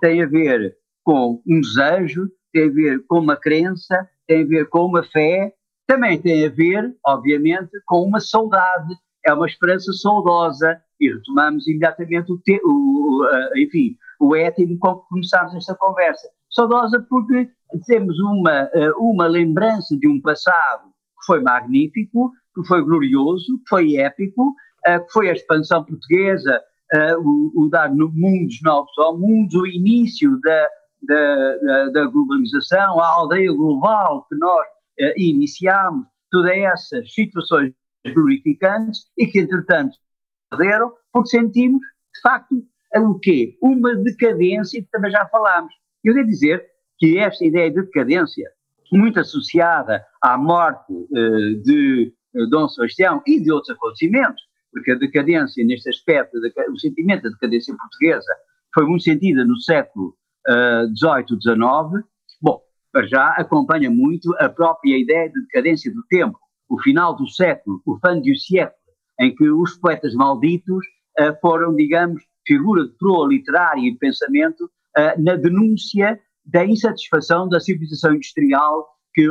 tem 0.00 0.22
a 0.22 0.26
ver 0.26 0.76
com 1.04 1.42
um 1.46 1.60
desejo, 1.60 2.30
tem 2.52 2.68
a 2.68 2.72
ver 2.72 3.04
com 3.06 3.18
uma 3.20 3.36
crença, 3.36 4.08
tem 4.26 4.42
a 4.42 4.46
ver 4.46 4.68
com 4.68 4.86
uma 4.86 5.02
fé, 5.02 5.52
também 5.86 6.20
tem 6.20 6.46
a 6.46 6.50
ver, 6.50 6.94
obviamente, 7.06 7.70
com 7.86 8.02
uma 8.02 8.20
saudade. 8.20 8.94
É 9.24 9.32
uma 9.32 9.46
esperança 9.46 9.92
saudosa 9.92 10.80
e 11.00 11.12
retomamos 11.12 11.66
imediatamente 11.66 12.32
o, 12.32 12.38
te, 12.38 12.60
o, 12.64 13.26
enfim, 13.56 13.96
o 14.18 14.34
étimo 14.34 14.78
com 14.78 14.96
que 14.96 15.08
começámos 15.08 15.54
esta 15.54 15.74
conversa. 15.74 16.28
Saudosa 16.50 17.04
porque 17.08 17.50
temos 17.86 18.18
uma, 18.20 18.64
uh, 18.64 19.10
uma 19.10 19.26
lembrança 19.26 19.96
de 19.96 20.08
um 20.08 20.20
passado 20.20 20.88
que 20.88 21.26
foi 21.26 21.40
magnífico, 21.42 22.32
que 22.54 22.66
foi 22.66 22.82
glorioso, 22.82 23.58
que 23.58 23.68
foi 23.68 23.96
épico, 23.96 24.48
uh, 24.48 25.06
que 25.06 25.12
foi 25.12 25.28
a 25.30 25.32
expansão 25.32 25.84
portuguesa, 25.84 26.62
o, 27.22 27.52
o, 27.54 27.68
dar 27.68 27.94
mundos 27.94 28.62
novos 28.62 28.96
ao 28.96 29.18
mundo, 29.18 29.60
o 29.60 29.66
início 29.66 30.40
da, 30.40 30.68
da, 31.02 31.56
da, 31.58 31.88
da 31.90 32.06
globalização, 32.06 32.98
a 32.98 33.06
aldeia 33.08 33.52
global 33.52 34.24
que 34.26 34.34
nós 34.36 34.66
iniciámos, 35.18 36.06
todas 36.30 36.50
essas 36.50 37.12
situações 37.12 37.74
glorificantes 38.14 39.02
e 39.18 39.26
que, 39.26 39.40
entretanto, 39.40 39.98
perderam, 40.50 40.92
porque 41.12 41.28
sentimos, 41.28 41.82
de 41.82 42.20
facto, 42.22 42.54
o 42.96 43.18
quê? 43.18 43.56
Uma 43.62 43.94
decadência 43.96 44.80
que 44.82 44.88
também 44.90 45.10
já 45.10 45.26
falámos. 45.26 45.72
Eu 46.04 46.14
devo 46.14 46.28
dizer 46.28 46.64
que 46.98 47.18
esta 47.18 47.44
ideia 47.44 47.70
de 47.70 47.82
decadência, 47.82 48.48
muito 48.92 49.20
associada 49.20 50.04
à 50.22 50.38
morte 50.38 50.92
uh, 50.92 51.62
de 51.62 52.12
uh, 52.34 52.48
Dom 52.48 52.68
Sebastião 52.68 53.22
e 53.26 53.40
de 53.40 53.52
outros 53.52 53.76
acontecimentos, 53.76 54.42
porque 54.72 54.92
a 54.92 54.94
decadência, 54.94 55.64
neste 55.64 55.88
aspecto, 55.88 56.38
o 56.38 56.78
sentimento 56.78 57.22
da 57.24 57.30
decadência 57.30 57.74
portuguesa 57.76 58.32
foi 58.74 58.86
muito 58.86 59.04
sentida 59.04 59.44
no 59.44 59.56
século 59.60 60.14
XVIII, 60.96 61.36
uh, 61.36 61.40
XIX, 61.40 62.06
bom, 62.40 62.60
para 62.92 63.06
já 63.06 63.28
acompanha 63.32 63.90
muito 63.90 64.34
a 64.38 64.48
própria 64.48 64.98
ideia 64.98 65.28
de 65.28 65.40
decadência 65.42 65.92
do 65.92 66.02
tempo, 66.08 66.38
o 66.68 66.80
final 66.80 67.14
do 67.14 67.28
século, 67.28 67.80
o 67.86 67.98
fim 67.98 68.20
do 68.20 68.36
século, 68.36 68.78
em 69.20 69.34
que 69.34 69.48
os 69.50 69.76
poetas 69.78 70.14
malditos 70.14 70.84
uh, 71.18 71.34
foram, 71.40 71.74
digamos, 71.74 72.22
figura 72.48 72.84
de 72.84 72.94
proa 72.98 73.28
literária 73.28 73.80
e 73.80 73.92
de 73.92 73.98
pensamento 73.98 74.64
uh, 74.64 75.22
na 75.22 75.36
denúncia 75.36 76.18
da 76.44 76.64
insatisfação 76.64 77.48
da 77.48 77.60
civilização 77.60 78.14
industrial 78.14 78.88
que, 79.14 79.26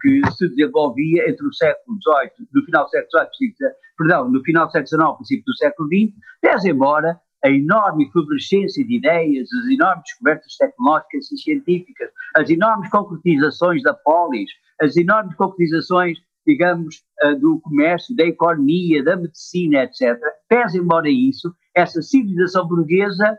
que, 0.00 0.30
se 0.32 0.48
desenvolvia 0.48 1.30
entre 1.30 1.46
o 1.46 1.52
século 1.52 1.96
XVIII, 2.02 2.48
no 2.52 2.64
final 2.64 2.84
do 2.84 2.90
século 2.90 3.10
XVIII, 3.34 3.52
perdão, 3.96 4.30
no 4.30 4.42
final 4.42 4.66
do 4.66 4.72
século 4.72 4.88
XIX, 4.88 5.16
princípio 5.16 5.44
do 5.46 5.56
século 5.56 5.88
XX, 5.88 6.14
pese 6.40 6.70
embora 6.70 7.20
a 7.44 7.50
enorme 7.50 8.08
efervescência 8.08 8.84
de 8.84 8.96
ideias, 8.96 9.48
as 9.52 9.70
enormes 9.70 10.02
descobertas 10.04 10.56
tecnológicas 10.56 11.30
e 11.30 11.36
científicas, 11.38 12.10
as 12.34 12.50
enormes 12.50 12.90
concretizações 12.90 13.82
da 13.82 13.94
polis, 13.94 14.50
as 14.80 14.96
enormes 14.96 15.36
concretizações 15.36 16.18
digamos, 16.48 17.02
uh, 17.22 17.38
do 17.38 17.60
comércio, 17.60 18.16
da 18.16 18.24
economia, 18.24 19.04
da 19.04 19.16
medicina, 19.16 19.82
etc. 19.82 20.18
Pese 20.48 20.78
embora 20.78 21.08
isso, 21.10 21.54
essa 21.78 22.02
civilização 22.02 22.66
burguesa, 22.66 23.32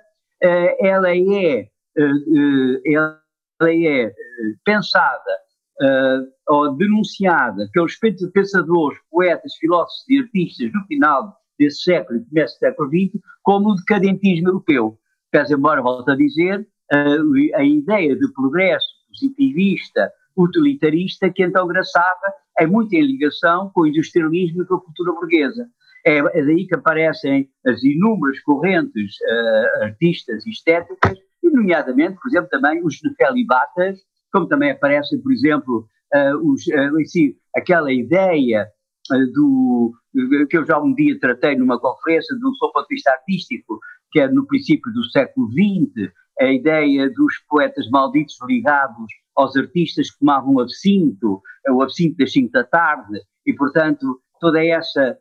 uh, 0.44 0.86
ela 0.86 1.10
é, 1.16 1.68
uh, 1.98 2.82
ela 2.86 3.20
é 3.62 4.14
pensada 4.64 5.40
ou 6.46 6.76
denunciada 6.76 7.70
pelos 7.72 7.96
pensadores, 7.96 9.00
poetas, 9.10 9.56
filósofos 9.56 10.04
e 10.10 10.20
artistas 10.20 10.72
do 10.74 10.84
final 10.88 11.34
desse 11.58 11.84
século 11.84 12.20
e 12.20 12.26
começo 12.26 12.56
do 12.56 12.60
século 12.60 12.90
XX 12.90 13.22
como 13.42 13.70
o 13.70 13.76
decadentismo 13.76 14.50
europeu. 14.50 14.98
Pese 15.32 15.54
embora, 15.54 15.82
volto 15.82 16.12
a 16.12 16.18
dizer, 16.18 16.68
a 17.56 17.64
ideia 17.64 18.14
de 18.14 18.34
progresso 18.34 18.88
positivista, 19.08 20.12
utilitarista 20.36 21.30
que 21.30 21.44
então 21.44 21.66
graçava 21.68 22.34
é 22.60 22.68
muito 22.68 22.94
em 22.94 23.02
ligação 23.02 23.72
com 23.74 23.82
o 23.82 23.88
industrialismo 23.88 24.64
e 24.64 24.66
com 24.66 24.76
a 24.76 24.82
cultura 24.82 25.14
burguesa. 25.14 25.66
É, 26.06 26.18
é 26.18 26.46
daí 26.46 26.66
que 26.66 26.76
aparecem 26.76 27.50
as 27.66 27.84
inúmeras 27.84 28.40
correntes 28.42 29.16
uh, 29.22 29.84
artistas 29.84 30.46
e 30.46 30.52
estéticas, 30.52 31.18
e 31.44 31.50
nomeadamente, 31.50 32.18
por 32.22 32.30
exemplo, 32.30 32.50
também 32.50 32.84
os 32.84 33.00
nefelibatas, 33.04 34.00
como 34.32 34.48
também 34.48 34.72
aparecem, 34.72 35.22
por 35.22 35.32
exemplo, 35.32 35.88
uh, 36.16 36.52
os, 36.52 36.66
uh, 36.68 37.36
aquela 37.56 37.92
ideia 37.92 38.68
do 39.34 39.92
que 40.50 40.58
eu 40.58 40.66
já 40.66 40.80
um 40.80 40.94
dia 40.94 41.20
tratei 41.20 41.56
numa 41.56 41.80
conferência 41.80 42.36
do 42.38 42.56
seu 42.56 42.72
ponto 42.72 42.88
de 42.88 42.96
vista 42.96 43.12
artístico, 43.12 43.80
que 44.12 44.20
é 44.20 44.28
no 44.28 44.46
princípio 44.46 44.92
do 44.94 45.04
século 45.06 45.50
XX, 45.52 46.12
a 46.40 46.46
ideia 46.46 47.10
dos 47.10 47.34
poetas 47.50 47.90
malditos 47.90 48.38
ligados 48.48 49.08
aos 49.36 49.56
artistas 49.56 50.12
que 50.12 50.20
tomavam 50.20 50.60
absinto, 50.60 51.42
o 51.70 51.82
absinto 51.82 52.18
das 52.18 52.32
5 52.32 52.52
da 52.52 52.64
tarde, 52.64 53.20
e, 53.46 53.54
portanto, 53.54 54.22
toda 54.40 54.64
essa 54.64 55.18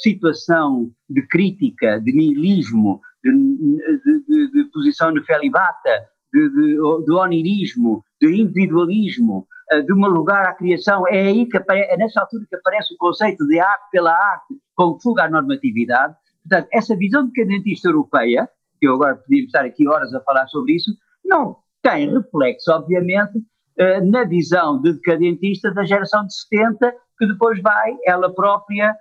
situação 0.00 0.90
de 1.08 1.26
crítica, 1.26 2.00
de 2.00 2.12
nihilismo, 2.12 3.00
de, 3.22 3.32
de, 3.32 4.24
de, 4.28 4.52
de 4.52 4.70
posição 4.70 5.12
felibata, 5.24 6.06
de, 6.32 6.48
de, 6.48 7.12
onirismo, 7.12 8.04
de 8.20 8.40
individualismo, 8.40 9.46
eh, 9.72 9.82
de 9.82 9.92
um 9.92 10.06
lugar 10.06 10.46
à 10.46 10.54
criação, 10.54 11.06
é 11.08 11.26
aí 11.26 11.46
que 11.46 11.56
aparece, 11.56 11.90
é 11.92 11.96
nessa 11.96 12.20
altura 12.20 12.44
que 12.48 12.56
aparece 12.56 12.94
o 12.94 12.98
conceito 12.98 13.46
de 13.46 13.58
arte 13.58 13.90
pela 13.90 14.12
arte, 14.12 14.54
com 14.74 14.98
fuga 15.00 15.24
à 15.24 15.30
normatividade. 15.30 16.14
Portanto, 16.48 16.68
essa 16.72 16.96
visão 16.96 17.26
decadentista 17.26 17.88
europeia, 17.88 18.48
que 18.78 18.86
eu 18.86 18.94
agora 18.94 19.16
podia 19.16 19.44
estar 19.44 19.64
aqui 19.64 19.88
horas 19.88 20.14
a 20.14 20.20
falar 20.20 20.46
sobre 20.48 20.74
isso, 20.74 20.92
não 21.24 21.56
tem 21.82 22.12
reflexo, 22.12 22.70
obviamente, 22.70 23.42
eh, 23.78 24.00
na 24.00 24.24
visão 24.24 24.80
de 24.80 24.92
decadentista 24.92 25.72
da 25.72 25.84
geração 25.84 26.24
de 26.26 26.34
70, 26.34 26.92
que 27.18 27.26
depois 27.26 27.60
vai, 27.62 27.96
ela 28.06 28.32
própria, 28.34 28.94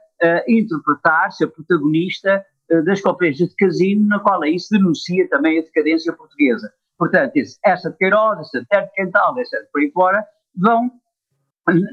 interpretar, 0.48 1.32
ser 1.32 1.48
protagonista 1.48 2.46
uh, 2.72 2.84
das 2.84 3.02
conferências 3.02 3.50
de 3.50 3.56
casino, 3.56 4.08
na 4.08 4.20
qual 4.20 4.42
aí 4.44 4.60
se 4.60 4.78
denuncia 4.78 5.28
também 5.30 5.60
a 5.60 5.62
decadência 5.62 6.14
portuguesa. 6.14 6.72
Portanto, 6.98 7.34
essa 7.64 7.90
de 7.90 7.98
Queiroz, 7.98 8.40
essa 8.40 8.66
Terra 8.70 8.86
de 8.86 8.92
Quental, 8.94 9.38
essa 9.40 9.58
por 9.72 9.82
aí 9.82 9.92
fora, 9.92 10.26
vão, 10.56 10.90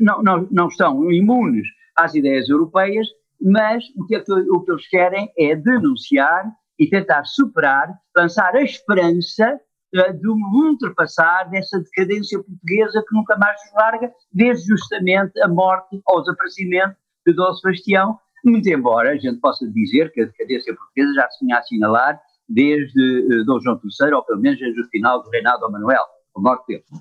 não, 0.00 0.22
não, 0.22 0.48
não 0.50 0.68
estão 0.68 1.10
imunes 1.10 1.66
às 1.96 2.14
ideias 2.14 2.48
europeias, 2.48 3.08
mas 3.40 3.84
o 3.96 4.06
que, 4.06 4.16
o 4.16 4.60
que 4.60 4.70
eles 4.70 4.88
querem 4.88 5.32
é 5.36 5.56
denunciar 5.56 6.52
e 6.78 6.88
tentar 6.88 7.24
superar, 7.24 7.92
lançar 8.16 8.54
a 8.54 8.62
esperança 8.62 9.60
de 9.92 10.28
ultrapassar 10.28 11.50
dessa 11.50 11.78
decadência 11.78 12.42
portuguesa 12.42 13.04
que 13.06 13.14
nunca 13.14 13.36
mais 13.36 13.60
nos 13.64 13.74
larga, 13.74 14.12
desde 14.32 14.68
justamente 14.68 15.38
a 15.42 15.48
morte 15.48 16.00
ou 16.06 16.20
desaparecimento 16.20 16.96
de 17.26 17.34
Dom 17.34 17.52
Sebastião, 17.54 18.18
muito 18.44 18.68
embora 18.68 19.10
a 19.10 19.16
gente 19.16 19.38
possa 19.38 19.66
dizer 19.70 20.12
que 20.12 20.20
a 20.20 20.26
decadência 20.26 20.74
portuguesa 20.74 21.14
já 21.14 21.30
se 21.30 21.44
vinha 21.44 21.56
a 21.56 21.60
assinalar 21.60 22.20
desde 22.48 23.40
uh, 23.40 23.44
Dom 23.44 23.60
João 23.60 23.80
III, 23.82 24.14
ou 24.14 24.24
pelo 24.24 24.40
menos 24.40 24.58
desde 24.58 24.80
o 24.80 24.88
final 24.88 25.22
do 25.22 25.30
reinado 25.30 25.64
de 25.66 25.72
Manuel. 25.72 26.04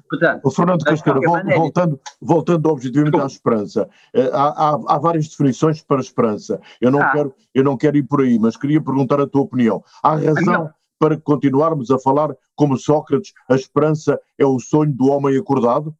Portanto, 0.10 0.42
o 0.44 0.52
Fernando 0.52 0.84
Casqueira, 0.84 1.22
maneira, 1.22 1.58
voltando, 1.58 2.00
voltando 2.22 2.66
objetivamente 2.70 3.18
à 3.18 3.26
esperança, 3.26 3.90
eh, 4.14 4.30
há, 4.34 4.48
há, 4.50 4.80
há, 4.88 5.00
várias 5.00 5.30
definições 5.30 5.82
para 5.82 5.98
a 5.98 6.02
esperança. 6.02 6.60
Eu 6.82 6.92
não, 6.92 7.02
ah. 7.02 7.12
quero, 7.12 7.34
eu 7.56 7.64
não 7.64 7.78
quero 7.78 7.96
ir 7.96 8.04
por 8.04 8.22
aí, 8.22 8.38
mas 8.38 8.58
queria 8.58 8.82
perguntar 8.84 9.22
a 9.22 9.28
tua 9.28 9.44
opinião. 9.44 9.82
Há 10.04 10.16
razão 10.16 10.70
para 11.00 11.18
continuarmos 11.18 11.90
a 11.92 11.98
falar 11.98 12.36
como 12.56 12.78
Sócrates, 12.78 13.34
a 13.50 13.56
esperança 13.56 14.20
é 14.38 14.46
o 14.46 14.60
sonho 14.60 14.94
do 14.94 15.08
homem 15.08 15.38
acordado? 15.38 15.96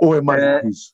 Ou 0.00 0.16
é 0.16 0.20
mais 0.20 0.42
do 0.42 0.60
que 0.62 0.68
isso? 0.68 0.92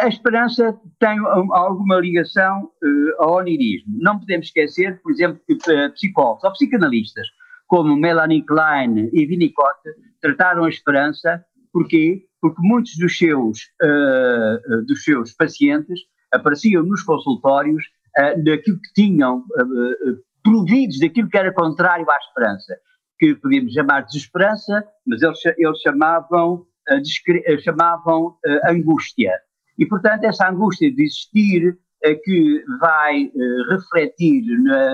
A 0.00 0.08
esperança 0.08 0.78
tem 0.98 1.18
alguma 1.18 1.98
ligação 2.00 2.64
uh, 2.64 3.22
ao 3.22 3.36
onirismo. 3.36 3.96
Não 3.98 4.18
podemos 4.18 4.46
esquecer, 4.46 5.00
por 5.00 5.10
exemplo, 5.10 5.40
que 5.46 5.54
uh, 5.54 5.92
psicólogos 5.94 6.44
ou 6.44 6.52
psicanalistas 6.52 7.26
como 7.68 7.96
Melanie 7.96 8.44
Klein 8.44 9.10
e 9.12 9.26
Winnicott 9.26 9.78
trataram 10.20 10.64
a 10.64 10.68
esperança, 10.68 11.44
porquê? 11.72 12.24
Porque 12.40 12.60
muitos 12.60 12.96
dos 12.96 13.16
seus, 13.16 13.58
uh, 13.82 14.84
dos 14.86 15.04
seus 15.04 15.32
pacientes 15.32 16.00
apareciam 16.32 16.82
nos 16.82 17.02
consultórios 17.02 17.84
uh, 18.18 18.42
daquilo 18.42 18.80
que 18.80 18.92
tinham 18.94 19.38
uh, 19.38 20.18
providos 20.42 20.98
daquilo 20.98 21.28
que 21.28 21.38
era 21.38 21.52
contrário 21.52 22.10
à 22.10 22.16
esperança, 22.16 22.76
que 23.18 23.34
podíamos 23.34 23.72
chamar 23.72 24.00
de 24.02 24.12
desesperança, 24.12 24.84
mas 25.06 25.20
eles, 25.22 25.38
eles 25.58 25.80
chamavam, 25.80 26.66
chamavam 27.60 28.36
angústia. 28.68 29.32
E, 29.78 29.86
portanto, 29.86 30.24
essa 30.24 30.48
angústia 30.48 30.90
de 30.92 31.04
existir 31.04 31.78
que 32.24 32.64
vai 32.80 33.30
refletir 33.70 34.44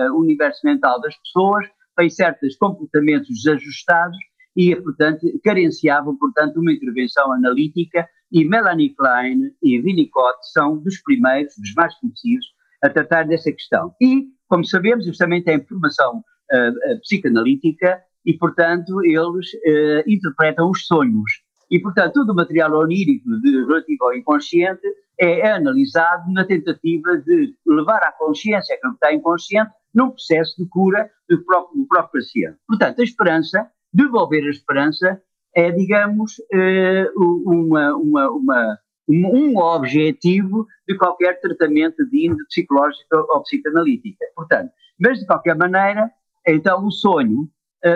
no 0.09 0.19
universo 0.19 0.61
mental 0.63 0.99
das 1.01 1.15
pessoas 1.17 1.65
tem 1.95 2.09
certos 2.09 2.55
comportamentos 2.57 3.29
desajustados 3.29 4.17
e, 4.55 4.75
portanto, 4.75 5.27
carenciavam, 5.43 6.17
portanto, 6.17 6.57
uma 6.59 6.71
intervenção 6.71 7.31
analítica 7.33 8.07
e 8.31 8.45
Melanie 8.45 8.95
Klein 8.95 9.51
e 9.61 9.81
Winnicott 9.81 10.37
são 10.51 10.77
dos 10.77 11.01
primeiros, 11.01 11.53
dos 11.57 11.73
mais 11.75 11.93
conhecidos, 11.99 12.45
a 12.83 12.89
tratar 12.89 13.23
dessa 13.27 13.51
questão. 13.51 13.93
E, 14.01 14.25
como 14.47 14.65
sabemos, 14.65 15.05
eles 15.05 15.17
também 15.17 15.43
têm 15.43 15.65
formação 15.65 16.17
uh, 16.19 16.99
psicanalítica 17.01 18.01
e, 18.25 18.33
portanto, 18.33 19.03
eles 19.03 19.47
uh, 19.53 20.03
interpretam 20.07 20.69
os 20.69 20.85
sonhos. 20.85 21.31
E, 21.69 21.79
portanto, 21.79 22.13
todo 22.13 22.31
o 22.31 22.35
material 22.35 22.73
onírico 22.73 23.29
de, 23.41 23.65
relativo 23.65 24.05
ao 24.05 24.13
inconsciente 24.13 24.81
é 25.19 25.51
analisado 25.51 26.31
na 26.31 26.45
tentativa 26.45 27.17
de 27.17 27.55
levar 27.65 28.03
à 28.03 28.11
consciência 28.11 28.75
aquilo 28.75 28.93
que 28.93 28.97
está 28.97 29.13
inconsciente 29.13 29.71
num 29.93 30.11
processo 30.11 30.61
de 30.61 30.69
cura 30.69 31.09
do 31.29 31.43
próprio, 31.45 31.81
do 31.81 31.87
próprio 31.87 32.21
paciente. 32.21 32.57
Portanto, 32.67 32.99
a 32.99 33.03
esperança, 33.03 33.71
devolver 33.93 34.43
a 34.43 34.49
esperança, 34.49 35.21
é, 35.55 35.71
digamos, 35.71 36.33
eh, 36.53 37.09
uma, 37.15 37.95
uma, 37.95 38.29
uma, 38.29 38.79
um 39.07 39.57
objetivo 39.57 40.67
de 40.87 40.97
qualquer 40.97 41.39
tratamento 41.39 42.05
de 42.09 42.25
índole 42.25 42.45
psicológica 42.47 43.17
ou 43.29 43.41
psicanalítica. 43.41 44.25
Portanto, 44.35 44.69
mas 44.99 45.19
de 45.19 45.25
qualquer 45.25 45.55
maneira, 45.55 46.11
então 46.45 46.85
o 46.85 46.91
sonho, 46.91 47.49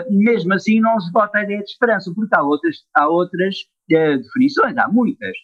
mesmo 0.10 0.54
assim, 0.54 0.80
não 0.80 1.00
se 1.00 1.12
bota 1.12 1.40
a 1.40 1.44
ideia 1.44 1.60
de 1.60 1.70
esperança, 1.70 2.12
porque 2.14 2.36
há 2.36 2.44
outras, 2.44 2.78
há 2.96 3.08
outras 3.08 3.56
eh, 3.92 4.18
definições, 4.18 4.78
há 4.78 4.88
muitas. 4.88 5.36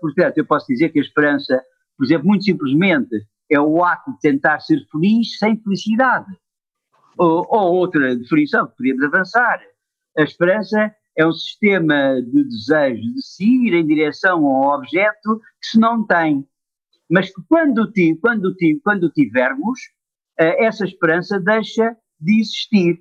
portanto, 0.00 0.38
eu 0.38 0.46
posso 0.46 0.66
dizer 0.66 0.90
que 0.90 0.98
a 0.98 1.02
esperança, 1.02 1.62
por 1.96 2.04
exemplo, 2.04 2.26
muito 2.26 2.44
simplesmente, 2.44 3.24
é 3.50 3.60
o 3.60 3.82
ato 3.84 4.12
de 4.12 4.20
tentar 4.20 4.60
ser 4.60 4.80
feliz 4.90 5.38
sem 5.38 5.60
felicidade. 5.62 6.26
Ou, 7.18 7.46
ou 7.48 7.74
outra 7.74 8.16
definição 8.16 8.66
que 8.66 8.76
podemos 8.76 9.04
avançar. 9.04 9.60
A 10.16 10.22
esperança 10.22 10.94
é 11.16 11.26
um 11.26 11.32
sistema 11.32 12.20
de 12.22 12.44
desejo 12.44 13.02
de 13.14 13.22
se 13.22 13.44
ir 13.44 13.74
em 13.74 13.86
direção 13.86 14.46
a 14.46 14.60
um 14.60 14.74
objeto 14.74 15.40
que 15.60 15.66
se 15.68 15.78
não 15.78 16.06
tem. 16.06 16.46
Mas 17.10 17.28
que 17.28 17.42
quando, 17.48 17.92
quando, 18.20 18.54
quando 18.82 19.10
tivermos, 19.10 19.80
essa 20.38 20.84
esperança 20.84 21.38
deixa 21.40 21.96
de 22.18 22.40
existir. 22.40 22.98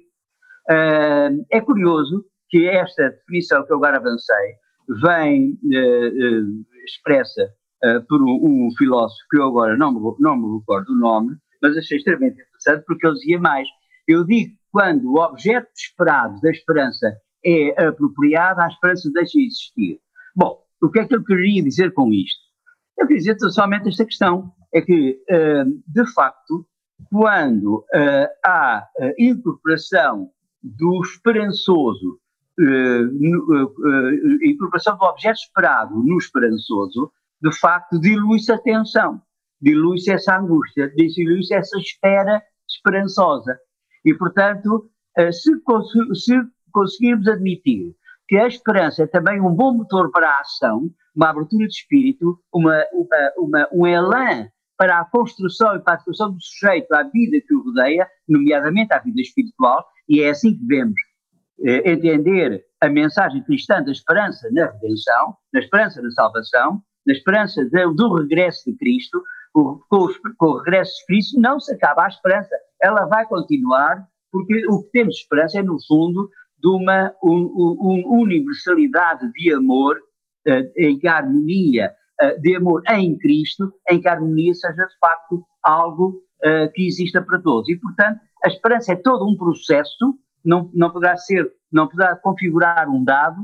É 0.69 1.61
curioso 1.61 2.25
que 2.49 2.67
esta 2.67 3.09
definição 3.09 3.65
que 3.65 3.71
eu 3.71 3.77
agora 3.77 3.97
avancei 3.97 4.55
vem 4.89 5.51
uh, 5.51 6.65
expressa 6.83 7.53
uh, 7.83 8.05
por 8.07 8.21
um, 8.21 8.69
filósofo 8.77 9.19
que 9.29 9.37
eu 9.37 9.45
agora 9.45 9.77
não 9.77 9.93
me, 9.93 10.15
não 10.19 10.35
me 10.35 10.59
recordo 10.59 10.91
o 10.91 10.97
nome, 10.97 11.37
mas 11.61 11.77
achei 11.77 11.97
extremamente 11.97 12.41
interessante 12.41 12.83
porque 12.85 13.05
ele 13.05 13.15
dizia 13.15 13.39
mais. 13.39 13.67
Eu 14.07 14.25
digo 14.25 14.51
que 14.51 14.59
quando 14.71 15.11
o 15.11 15.21
objeto 15.21 15.69
esperado 15.75 16.39
da 16.41 16.49
esperança 16.49 17.15
é 17.45 17.85
apropriado, 17.85 18.61
a 18.61 18.67
esperança 18.67 19.09
deixa 19.13 19.37
de 19.37 19.45
existir. 19.45 19.99
Bom, 20.35 20.59
o 20.81 20.89
que 20.89 20.99
é 20.99 21.07
que 21.07 21.15
eu 21.15 21.23
queria 21.23 21.63
dizer 21.63 21.93
com 21.93 22.11
isto? 22.11 22.39
Eu 22.97 23.07
queria 23.07 23.33
dizer 23.33 23.49
somente 23.51 23.89
esta 23.89 24.05
questão, 24.05 24.51
é 24.73 24.81
que, 24.81 25.19
de 25.87 26.13
facto, 26.13 26.67
quando 27.09 27.77
uh, 27.77 28.27
há 28.45 28.77
a 28.77 29.13
incorporação 29.17 30.29
do 30.61 31.01
esperançoso, 31.01 32.19
uh, 32.59 34.43
incorporação 34.43 34.97
do 34.97 35.05
objeto 35.05 35.39
esperado 35.39 35.95
no 35.95 36.17
esperançoso, 36.17 37.11
de 37.41 37.57
facto, 37.57 37.99
dilui-se 37.99 38.51
a 38.51 38.57
tensão, 38.57 39.21
dilui-se 39.61 40.11
essa 40.11 40.37
angústia, 40.37 40.89
dilui-se 40.89 41.53
essa 41.53 41.77
espera 41.77 42.41
esperançosa. 42.67 43.57
E, 44.03 44.13
portanto, 44.13 44.89
eh, 45.17 45.31
se, 45.31 45.51
se 46.13 46.33
conseguirmos 46.71 47.27
admitir 47.27 47.95
que 48.27 48.37
a 48.37 48.47
esperança 48.47 49.03
é 49.03 49.07
também 49.07 49.41
um 49.41 49.53
bom 49.53 49.73
motor 49.73 50.11
para 50.11 50.29
a 50.29 50.39
ação, 50.41 50.89
uma 51.15 51.29
abertura 51.29 51.65
de 51.65 51.73
espírito, 51.73 52.39
uma, 52.53 52.85
uma, 52.93 53.31
uma, 53.37 53.67
um 53.71 53.87
elan 53.87 54.47
para 54.77 54.99
a 54.99 55.05
construção 55.05 55.75
e 55.75 55.79
para 55.79 55.93
a 55.93 55.97
construção 55.97 56.31
do 56.31 56.41
sujeito 56.41 56.93
à 56.93 57.03
vida 57.03 57.37
que 57.45 57.53
o 57.53 57.63
rodeia, 57.63 58.07
nomeadamente 58.27 58.93
à 58.93 58.99
vida 58.99 59.19
espiritual, 59.19 59.85
e 60.09 60.21
é 60.21 60.31
assim 60.31 60.57
que 60.57 60.65
devemos 60.65 60.99
eh, 61.65 61.91
entender 61.91 62.65
a 62.81 62.89
mensagem 62.89 63.43
cristã 63.43 63.81
da 63.83 63.91
esperança 63.91 64.49
na 64.51 64.71
redenção, 64.71 65.35
na 65.53 65.59
esperança 65.59 66.01
na 66.01 66.11
salvação, 66.11 66.81
na 67.05 67.13
esperança 67.13 67.63
de, 67.65 67.93
do 67.93 68.13
regresso 68.15 68.69
de 68.69 68.77
Cristo, 68.77 69.21
o, 69.53 69.79
com, 69.89 70.05
o, 70.05 70.09
com, 70.37 70.45
o, 70.47 70.57
regresso 70.59 70.91
de 70.99 71.05
Cristo 71.05 71.39
não 71.39 71.59
se 71.59 71.73
acaba 71.73 72.05
a 72.05 72.07
esperança, 72.07 72.55
ela 72.81 73.05
vai 73.05 73.25
continuar, 73.25 74.07
porque 74.31 74.65
o 74.67 74.83
que 74.83 74.91
temos 74.91 75.15
esperança 75.15 75.59
é, 75.59 75.63
no 75.63 75.77
fundo, 75.87 76.29
de 76.61 76.67
uma 76.67 77.13
um, 77.23 77.77
um, 77.81 78.19
universalidade 78.21 79.31
de 79.33 79.53
amor 79.53 79.97
uh, 80.47 80.71
em 80.77 80.99
que 80.99 81.07
a 81.07 81.17
harmonia 81.17 81.91
uh, 82.21 82.41
de 82.41 82.55
amor 82.55 82.83
em 82.89 83.17
Cristo, 83.17 83.73
em 83.89 83.99
que 83.99 84.07
a 84.07 84.13
harmonia 84.13 84.53
seja 84.53 84.85
de 84.85 84.97
facto 84.99 85.43
algo 85.63 86.21
uh, 86.45 86.71
que 86.73 86.85
exista 86.85 87.21
para 87.21 87.39
todos. 87.39 87.69
E, 87.69 87.77
portanto, 87.77 88.19
a 88.43 88.47
esperança 88.47 88.93
é 88.93 88.95
todo 88.95 89.27
um 89.27 89.35
processo, 89.35 90.17
não, 90.43 90.69
não 90.73 90.91
poderá 90.91 91.17
ser, 91.17 91.51
não 91.71 91.87
poderá 91.87 92.15
configurar 92.15 92.89
um 92.89 93.03
dado, 93.03 93.41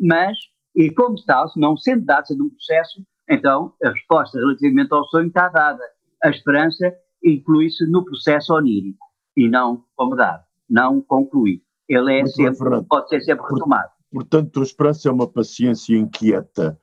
mas 0.00 0.36
e 0.74 0.90
como 0.90 1.16
tal, 1.24 1.50
não 1.56 1.76
sendo 1.76 2.04
dado, 2.04 2.26
sendo 2.26 2.44
um 2.44 2.50
processo, 2.50 3.04
então 3.28 3.72
a 3.82 3.90
resposta 3.90 4.38
relativamente 4.38 4.92
ao 4.92 5.04
sonho 5.06 5.28
está 5.28 5.48
dada. 5.48 5.82
A 6.22 6.30
esperança 6.30 6.92
inclui-se 7.22 7.86
no 7.86 8.04
processo 8.04 8.54
onírico 8.54 9.06
e 9.36 9.48
não 9.48 9.84
como 9.94 10.16
dado, 10.16 10.42
não 10.68 11.00
concluído. 11.00 11.62
Ele 11.88 12.20
é 12.20 12.26
sempre, 12.26 12.82
pode 12.88 13.08
ser 13.08 13.20
sempre 13.20 13.44
retomado. 13.46 13.90
Portanto, 14.10 14.60
a 14.60 14.62
esperança 14.62 15.08
é 15.08 15.12
uma 15.12 15.26
paciência 15.26 15.96
inquieta, 15.96 16.78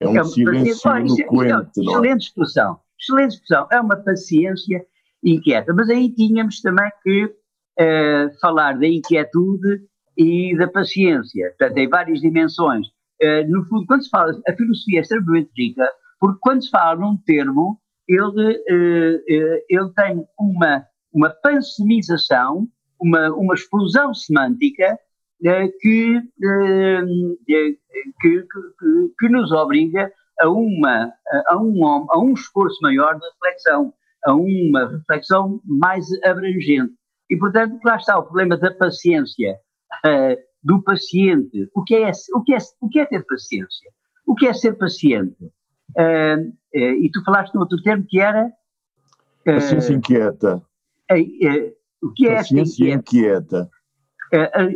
é 0.00 0.08
um 0.08 0.18
é 0.18 0.24
silêncio 0.24 0.90
é, 0.90 1.00
eloquente. 1.00 1.80
É, 1.80 1.82
excelente 1.82 2.26
expressão, 2.26 2.80
excelente 2.98 3.34
expressão. 3.34 3.68
É 3.70 3.80
uma 3.80 3.96
paciência 3.96 4.86
inquieta. 5.22 5.72
Mas 5.72 5.88
aí 5.88 6.12
tínhamos 6.12 6.60
também 6.60 6.90
que 7.02 7.24
uh, 7.24 8.40
falar 8.40 8.78
da 8.78 8.86
inquietude 8.86 9.82
e 10.16 10.56
da 10.56 10.68
paciência. 10.68 11.48
Portanto, 11.50 11.74
tem 11.74 11.88
várias 11.88 12.20
dimensões. 12.20 12.86
Eh, 13.20 13.44
no 13.44 13.64
fundo, 13.66 13.86
quando 13.86 14.02
se 14.02 14.10
fala, 14.10 14.32
a 14.48 14.52
filosofia 14.52 14.98
é 14.98 15.02
extremamente 15.02 15.50
rica, 15.56 15.88
porque 16.18 16.38
quando 16.42 16.64
se 16.64 16.70
fala 16.70 17.00
num 17.00 17.16
termo, 17.18 17.80
ele, 18.08 18.56
uh, 18.56 19.22
ele 19.68 19.90
tem 19.94 20.26
uma, 20.38 20.84
uma 21.12 21.30
pansemização, 21.30 22.66
uma, 23.00 23.30
uma 23.30 23.54
explosão 23.54 24.12
semântica 24.12 24.98
que, 25.80 26.20
que, 27.46 27.78
que, 28.20 28.46
que, 29.18 29.28
nos 29.28 29.50
obriga 29.52 30.12
a, 30.40 30.48
uma, 30.48 31.12
a, 31.48 31.56
um, 31.56 31.86
a 32.10 32.18
um 32.18 32.32
esforço 32.32 32.78
maior 32.82 33.14
de 33.14 33.24
reflexão, 33.26 33.92
a 34.24 34.34
uma 34.34 34.88
reflexão 34.88 35.60
mais 35.64 36.06
abrangente. 36.24 36.92
E, 37.30 37.36
portanto, 37.36 37.78
lá 37.84 37.96
está 37.96 38.18
o 38.18 38.24
problema 38.24 38.56
da 38.56 38.72
paciência 38.74 39.56
do 40.62 40.82
paciente. 40.82 41.68
O 41.74 41.82
que 41.82 41.94
é, 41.96 42.10
o 42.34 42.42
que 42.42 42.54
é, 42.54 42.58
o 42.80 42.88
que 42.88 43.00
é 43.00 43.06
ter 43.06 43.24
paciência? 43.24 43.90
O 44.26 44.34
que 44.34 44.46
é 44.46 44.52
ser 44.52 44.74
paciente? 44.74 45.44
Uh, 45.96 46.48
uh, 46.74 46.78
e 47.02 47.10
tu 47.10 47.22
falaste 47.24 47.54
no 47.54 47.60
outro 47.62 47.82
termo 47.82 48.04
que 48.08 48.20
era. 48.20 48.46
Uh, 49.46 49.54
paciência 49.54 49.92
inquieta. 49.92 50.62
o 52.02 52.12
que 52.12 52.28
é 52.28 52.36
paciência 52.36 52.94
inquieta? 52.94 53.70
inquieta? 54.30 54.72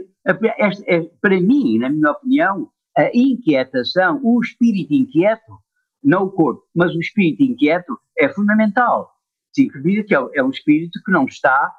para 1.20 1.40
mim, 1.40 1.78
na 1.78 1.88
minha 1.88 2.10
opinião, 2.10 2.68
a 2.96 3.10
inquietação, 3.14 4.20
o 4.22 4.40
espírito 4.42 4.92
inquieto, 4.92 5.58
não 6.02 6.24
o 6.24 6.30
corpo, 6.30 6.62
mas 6.74 6.94
o 6.94 7.00
espírito 7.00 7.42
inquieto 7.42 7.98
é 8.18 8.28
fundamental. 8.28 9.15
Significa 9.56 10.04
que 10.04 10.14
é, 10.14 10.38
é 10.40 10.42
um 10.42 10.50
espírito 10.50 11.00
que 11.04 11.10
não 11.10 11.24
está 11.24 11.72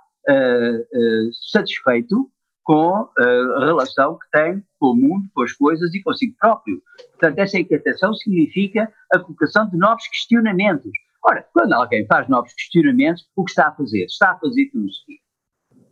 satisfeito 1.51 2.29
com 2.63 3.09
eh, 3.17 3.41
a 3.55 3.65
relação 3.65 4.19
que 4.19 4.29
tem 4.29 4.61
com 4.77 4.87
o 4.87 4.95
mundo, 4.95 5.29
com 5.33 5.41
as 5.41 5.53
coisas 5.53 5.93
e 5.95 6.03
consigo 6.03 6.35
próprio. 6.37 6.81
Portanto, 7.11 7.39
essa 7.39 7.57
inquietação 7.57 8.13
significa 8.13 8.91
a 9.13 9.19
colocação 9.19 9.69
de 9.69 9.77
novos 9.77 10.05
questionamentos. 10.09 10.91
Ora, 11.25 11.47
quando 11.53 11.71
alguém 11.71 12.05
faz 12.07 12.27
novos 12.27 12.53
questionamentos, 12.53 13.25
o 13.37 13.45
que 13.45 13.51
está 13.51 13.69
a 13.69 13.71
fazer? 13.73 14.03
Está 14.03 14.31
a 14.31 14.39
fazer 14.39 14.69
filosofia. 14.69 15.17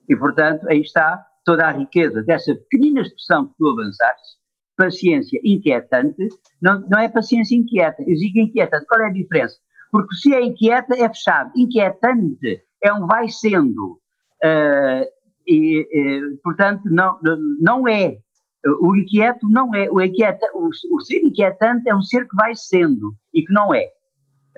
E, 0.09 0.15
portanto, 0.17 0.67
aí 0.67 0.81
está 0.81 1.25
toda 1.45 1.65
a 1.65 1.71
riqueza 1.71 2.21
dessa 2.23 2.53
pequenina 2.53 3.01
expressão 3.01 3.47
que 3.47 3.53
tu 3.57 3.69
avançaste, 3.69 4.37
paciência 4.75 5.39
inquietante, 5.45 6.27
não, 6.61 6.81
não 6.89 6.99
é 6.99 7.07
paciência 7.07 7.55
inquieta, 7.55 8.01
eu 8.01 8.15
digo 8.15 8.39
inquietante. 8.39 8.85
Qual 8.85 8.99
é 8.99 9.05
a 9.05 9.13
diferença? 9.13 9.55
Porque 9.95 10.13
se 10.15 10.34
é 10.34 10.43
inquieta, 10.43 10.93
é 10.93 11.08
fechado. 11.08 11.53
Inquietante 11.55 12.62
é 12.84 12.93
um 12.93 13.08
vai 13.08 13.29
sendo. 13.29 13.97
Uh, 14.43 15.08
e, 15.47 15.88
e, 15.89 16.38
portanto, 16.43 16.81
não, 16.91 17.17
não 17.62 17.88
é. 17.88 18.17
O 18.81 18.93
inquieto 18.93 19.47
não 19.47 19.73
é. 19.73 19.89
O, 19.89 20.01
inquieta, 20.01 20.45
o, 20.53 20.67
o, 20.67 20.99
ser 20.99 21.23
inquietante 21.23 21.88
é 21.88 21.95
um 21.95 22.01
ser 22.01 22.27
que 22.27 22.36
vai 22.36 22.53
sendo 22.53 23.15
e 23.34 23.45
que 23.45 23.53
não 23.53 23.73
é. 23.73 23.86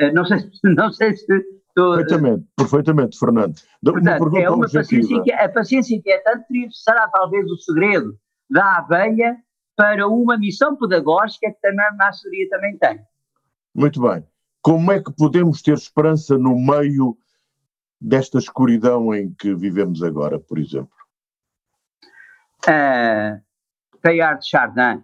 Uh, 0.02 0.12
não, 0.12 0.26
sei, 0.26 0.40
não 0.64 0.92
sei 0.92 1.16
se. 1.16 1.28
Perfeitamente, 1.76 2.44
perfeitamente, 2.58 3.20
Fernando. 3.20 3.54
Portanto, 3.86 4.24
uma 4.24 4.40
é 4.40 4.50
uma 4.50 4.68
paciência, 4.68 5.36
a 5.36 5.48
paciência 5.48 5.96
inquietante 5.96 6.70
será 6.72 7.08
talvez 7.10 7.46
o 7.52 7.58
segredo 7.58 8.18
da 8.50 8.78
abelha 8.78 9.38
para 9.76 10.08
uma 10.08 10.40
missão 10.40 10.76
pedagógica 10.76 11.52
que 11.52 11.62
também 11.62 11.86
a 11.86 11.94
maçonaria 11.94 12.50
também 12.50 12.78
tem. 12.80 13.00
Muito 13.76 14.02
bem. 14.02 14.26
Como 14.68 14.92
é 14.92 15.02
que 15.02 15.14
podemos 15.14 15.62
ter 15.62 15.76
esperança 15.76 16.38
no 16.38 16.54
meio 16.60 17.18
desta 18.02 18.38
escuridão 18.38 19.16
em 19.16 19.34
que 19.34 19.56
vivemos 19.56 20.04
agora, 20.04 20.38
por 20.42 20.60
exemplo? 20.60 20.92
Uh, 22.68 23.40
Teilhard 24.02 24.42
de 24.42 24.50
Chardin 24.50 25.02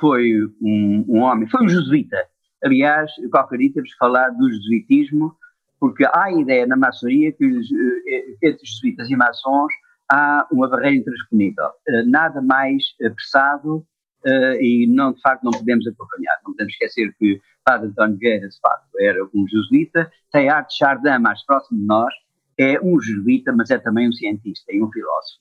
foi 0.00 0.42
um, 0.62 1.04
um, 1.06 1.18
homem, 1.18 1.46
foi 1.50 1.66
um 1.66 1.68
jesuíta. 1.68 2.16
Aliás, 2.64 3.12
qualquer 3.30 3.58
dia 3.58 3.74
temos 3.74 3.92
que 3.92 3.98
falar 3.98 4.30
do 4.30 4.50
jesuitismo, 4.50 5.36
porque 5.78 6.06
há 6.06 6.24
a 6.24 6.32
ideia 6.32 6.66
na 6.66 6.74
maçonaria 6.74 7.30
que 7.30 7.44
eh, 7.44 8.48
entre 8.48 8.66
jesuítas 8.66 9.10
e 9.10 9.14
maçons 9.14 9.70
há 10.10 10.48
uma 10.50 10.66
barreira 10.66 10.96
intransponível. 10.96 11.68
Uh, 11.90 12.08
nada 12.08 12.40
mais 12.40 12.82
apressado 13.04 13.86
uh, 14.26 14.60
e 14.60 14.86
não, 14.88 15.12
de 15.12 15.20
facto 15.20 15.42
não 15.44 15.52
podemos 15.52 15.86
acompanhar. 15.86 16.36
Não 16.44 16.52
podemos 16.52 16.72
esquecer 16.72 17.14
que 17.18 17.40
Padre 17.64 17.88
António 17.88 18.18
Vieira, 18.18 18.48
de 18.48 18.58
facto, 18.60 18.88
era 19.00 19.24
um 19.34 19.46
jesuíta, 19.48 20.10
tem 20.32 20.48
arte 20.48 20.76
Chardin, 20.76 21.18
mais 21.20 21.44
próximo 21.44 21.80
de 21.80 21.86
nós, 21.86 22.12
é 22.58 22.80
um 22.80 23.00
jesuíta, 23.00 23.52
mas 23.52 23.70
é 23.70 23.78
também 23.78 24.08
um 24.08 24.12
cientista 24.12 24.72
e 24.72 24.82
um 24.82 24.90
filósofo. 24.90 25.40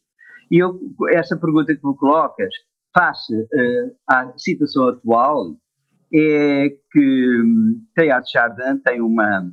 E 0.50 0.58
eu, 0.58 0.80
essa 1.10 1.38
pergunta 1.38 1.76
que 1.76 1.86
me 1.86 1.96
colocas, 1.96 2.54
face 2.94 3.34
uh, 3.34 3.96
à 4.08 4.34
situação 4.38 4.90
atual, 4.90 5.56
é 6.14 6.70
que 6.92 7.42
um, 7.42 7.82
Teilhard 7.96 8.26
de 8.26 8.32
Chardin 8.32 8.78
tem, 8.84 9.02
uma, 9.02 9.50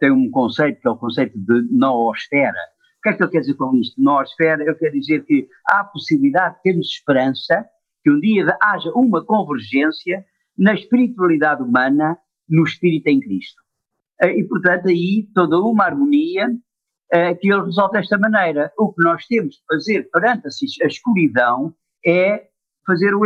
tem 0.00 0.10
um 0.10 0.30
conceito 0.30 0.80
que 0.80 0.88
é 0.88 0.90
o 0.90 0.96
conceito 0.96 1.38
de 1.38 1.68
noosfera. 1.70 2.58
O 2.98 3.02
que 3.02 3.08
é 3.10 3.12
que 3.14 3.22
ele 3.22 3.30
quer 3.30 3.40
dizer 3.40 3.54
com 3.54 3.74
isto? 3.76 4.00
Noosfera, 4.00 4.62
eu 4.64 4.76
quero 4.76 4.98
dizer 4.98 5.24
que 5.24 5.48
há 5.68 5.80
a 5.80 5.84
possibilidade 5.84 6.56
de 6.56 6.62
termos 6.62 6.86
esperança 6.88 7.64
que 8.02 8.10
um 8.10 8.20
dia 8.20 8.56
haja 8.60 8.90
uma 8.90 9.24
convergência 9.24 10.24
na 10.56 10.74
espiritualidade 10.74 11.62
humana, 11.62 12.18
no 12.48 12.64
espírito 12.64 13.06
em 13.08 13.20
Cristo. 13.20 13.60
Eh, 14.20 14.40
e, 14.40 14.44
portanto, 14.44 14.88
aí 14.88 15.28
toda 15.34 15.58
uma 15.58 15.84
harmonia 15.84 16.48
eh, 17.12 17.34
que 17.34 17.52
ele 17.52 17.64
resolve 17.64 17.98
desta 17.98 18.18
maneira. 18.18 18.72
O 18.78 18.92
que 18.92 19.02
nós 19.02 19.26
temos 19.26 19.56
de 19.56 19.62
fazer 19.68 20.08
perante 20.10 20.46
a 20.46 20.86
escuridão 20.86 21.74
é 22.04 22.48
fazer 22.86 23.14
o 23.14 23.22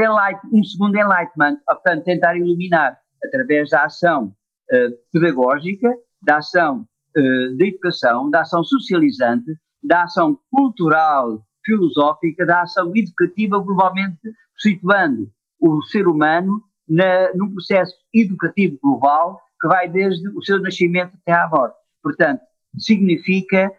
um 0.53 0.65
segundo 0.65 0.97
enlightenment, 0.97 1.59
portanto, 1.67 2.05
tentar 2.05 2.37
iluminar 2.37 2.99
através 3.25 3.71
da 3.71 3.85
ação 3.85 4.27
uh, 4.27 5.11
pedagógica, 5.13 5.89
da 6.23 6.39
ação 6.39 6.87
uh, 7.17 7.57
de 7.57 7.69
educação, 7.69 8.29
da 8.29 8.43
ação 8.43 8.63
socializante, 8.63 9.57
da 9.83 10.03
ação 10.03 10.39
cultural, 10.51 11.43
filosófica, 11.65 12.45
da 12.45 12.63
ação 12.63 12.93
educativa 12.95 13.59
globalmente 13.59 14.19
situando 14.59 15.31
o 15.61 15.83
ser 15.83 16.07
humano 16.07 16.63
na, 16.89 17.33
num 17.35 17.53
processo 17.53 17.95
educativo 18.15 18.79
global 18.83 19.41
que 19.61 19.69
vai 19.69 19.89
desde 19.89 20.29
o 20.31 20.43
seu 20.43 20.61
nascimento 20.61 21.17
até 21.23 21.33
à 21.33 21.49
morte. 21.49 21.77
Portanto, 22.03 22.43
significa 22.79 23.73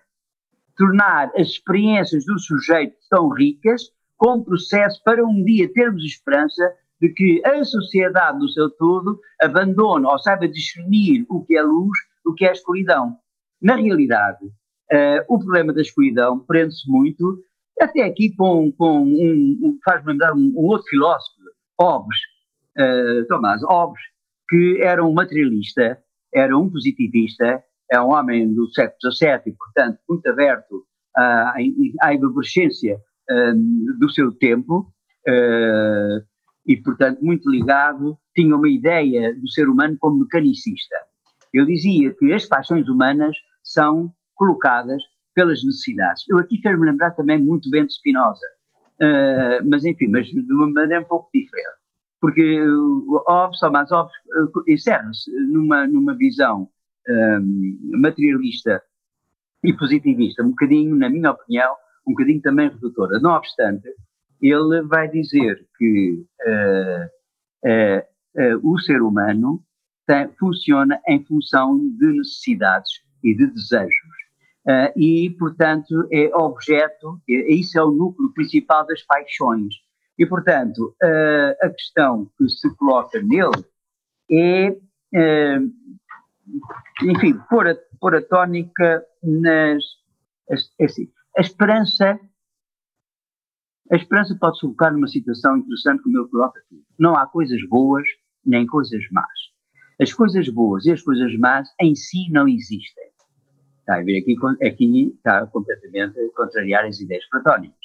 tornar 0.76 1.32
as 1.36 1.48
experiências 1.48 2.26
do 2.26 2.38
sujeito 2.40 2.96
tão 3.10 3.30
ricas 3.30 3.84
como 4.18 4.44
processo 4.44 5.02
para 5.04 5.26
um 5.26 5.44
dia 5.44 5.72
termos 5.72 6.04
esperança 6.04 6.74
de 7.00 7.10
que 7.10 7.42
a 7.46 7.64
sociedade 7.64 8.40
no 8.40 8.50
seu 8.50 8.70
todo 8.72 9.20
abandone 9.42 10.06
ou 10.06 10.18
saiba 10.20 10.48
discernir 10.48 11.26
o 11.30 11.46
que 11.46 11.56
é 11.56 11.62
luz, 11.62 11.98
o 12.26 12.34
que 12.34 12.46
é 12.46 12.52
escuridão. 12.52 13.16
Na 13.62 13.76
realidade, 13.76 14.46
uh, 14.46 15.24
o 15.28 15.38
problema 15.40 15.74
da 15.74 15.82
escuridão 15.82 16.40
prende-se 16.40 16.90
muito 16.90 17.40
até 17.82 18.04
aqui 18.04 18.34
com, 18.36 18.72
com 18.72 19.04
um, 19.04 19.60
um 19.64 19.80
faz-me 19.84 20.12
lembrar 20.12 20.34
um, 20.34 20.54
um, 20.56 20.66
outro 20.66 20.88
filósofo, 20.90 21.38
Hobbes, 21.80 22.18
uh, 22.78 23.28
Tomás 23.28 23.62
Hobbes, 23.64 24.02
que 24.50 24.82
era 24.82 25.04
um 25.04 25.14
materialista, 25.14 26.00
era 26.34 26.58
um 26.58 26.70
positivista, 26.70 27.64
é 27.92 28.02
um 28.02 28.10
homem 28.10 28.54
do 28.54 28.68
século 28.74 29.14
XVII 29.14 29.56
portanto, 29.58 30.00
muito 30.10 30.28
aberto 30.30 30.86
à, 31.16 31.54
à 32.02 32.14
um, 33.30 33.98
do 34.00 34.10
seu 34.10 34.32
tempo 34.34 34.92
uh, 35.28 36.26
e, 36.66 36.78
portanto, 36.78 37.24
muito 37.24 37.50
ligado, 37.50 38.18
tinha 38.36 38.56
uma 38.56 38.70
ideia 38.70 39.34
do 39.34 39.50
ser 39.50 39.70
humano 39.70 39.98
como 40.00 40.20
mecanicista. 40.20 40.96
Eu 41.54 41.66
dizia 41.66 42.14
que 42.14 42.34
as 42.34 42.46
paixões 42.46 42.88
humanas 42.88 43.36
são 43.64 44.12
colocadas 44.36 45.02
pelas 45.38 45.64
necessidades. 45.64 46.24
Eu 46.28 46.40
aqui 46.40 46.58
quero 46.58 46.80
me 46.80 46.90
lembrar 46.90 47.12
também 47.12 47.40
muito 47.40 47.70
bem 47.70 47.86
de 47.86 47.94
Spinoza, 47.94 48.48
uh, 49.00 49.70
mas 49.70 49.86
enfim, 49.86 50.08
mas 50.08 50.26
de 50.26 50.52
uma 50.52 50.68
maneira 50.68 51.04
um 51.04 51.08
pouco 51.08 51.30
diferente. 51.32 51.78
Porque 52.20 52.60
o 52.60 53.24
Hobbes, 53.28 53.60
Thomas 53.60 53.92
Hobbes, 53.92 54.12
uh, 54.36 54.64
encerra-se 54.68 55.30
numa, 55.32 55.86
numa 55.86 56.18
visão 56.18 56.68
um, 57.08 58.00
materialista 58.02 58.82
e 59.64 59.72
positivista, 59.74 60.42
um 60.42 60.50
bocadinho, 60.50 60.96
na 60.96 61.08
minha 61.08 61.30
opinião, 61.30 61.72
um 62.08 62.14
bocadinho 62.14 62.42
também 62.42 62.70
redutora. 62.70 63.20
Não 63.20 63.34
obstante, 63.34 63.88
ele 64.42 64.82
vai 64.88 65.08
dizer 65.08 65.68
que 65.78 66.26
uh, 66.48 67.18
o 68.64 68.80
ser 68.80 69.04
humano 69.04 69.64
tem, 70.08 70.30
funciona 70.40 71.00
em 71.08 71.24
função 71.24 71.78
de 71.78 72.08
necessidades 72.08 72.90
e 73.24 73.36
de 73.36 73.46
desejos. 73.46 74.17
Uh, 74.68 74.92
e, 75.00 75.30
portanto, 75.40 76.08
é 76.12 76.28
objeto, 76.36 77.22
é, 77.30 77.54
isso 77.54 77.80
é 77.80 77.84
o 77.84 77.90
núcleo 77.92 78.34
principal 78.34 78.86
das 78.86 79.02
paixões. 79.04 79.76
E, 80.20 80.26
portanto, 80.26 80.94
uh, 81.02 81.66
a 81.66 81.70
questão 81.70 82.30
que 82.38 82.50
se 82.50 82.76
coloca 82.76 83.22
nele 83.22 83.64
é, 84.30 84.72
uh, 84.72 85.74
enfim, 87.04 87.40
pôr 87.50 87.70
a, 87.70 87.76
pôr 88.00 88.16
a 88.16 88.22
tónica 88.22 89.06
nas. 89.24 89.84
É 90.50 90.86
assim, 90.86 91.10
a 91.38 91.42
esperança. 91.42 92.20
A 93.90 93.96
esperança 93.96 94.36
pode 94.38 94.58
se 94.58 94.62
colocar 94.62 94.92
numa 94.92 95.08
situação 95.08 95.58
interessante 95.58 96.04
como 96.04 96.18
ele 96.18 96.28
coloca 96.28 96.60
aqui. 96.60 96.84
Não 97.00 97.16
há 97.16 97.26
coisas 97.26 97.62
boas 97.70 98.06
nem 98.46 98.66
coisas 98.66 99.02
más. 99.12 99.40
As 100.02 100.14
coisas 100.14 100.50
boas 100.50 100.86
e 100.86 100.92
as 100.92 101.02
coisas 101.02 101.34
más 101.38 101.70
em 101.80 101.96
si 101.96 102.30
não 102.30 102.50
existem. 102.50 103.06
Está 103.88 104.00
a 104.00 104.04
ver 104.04 104.20
aqui, 104.20 104.36
aqui 104.68 105.14
está 105.16 105.48
completamente 105.48 106.20
a 106.20 106.36
contrariar 106.36 106.84
as 106.84 107.00
ideias 107.00 107.26
platónicas. 107.30 107.78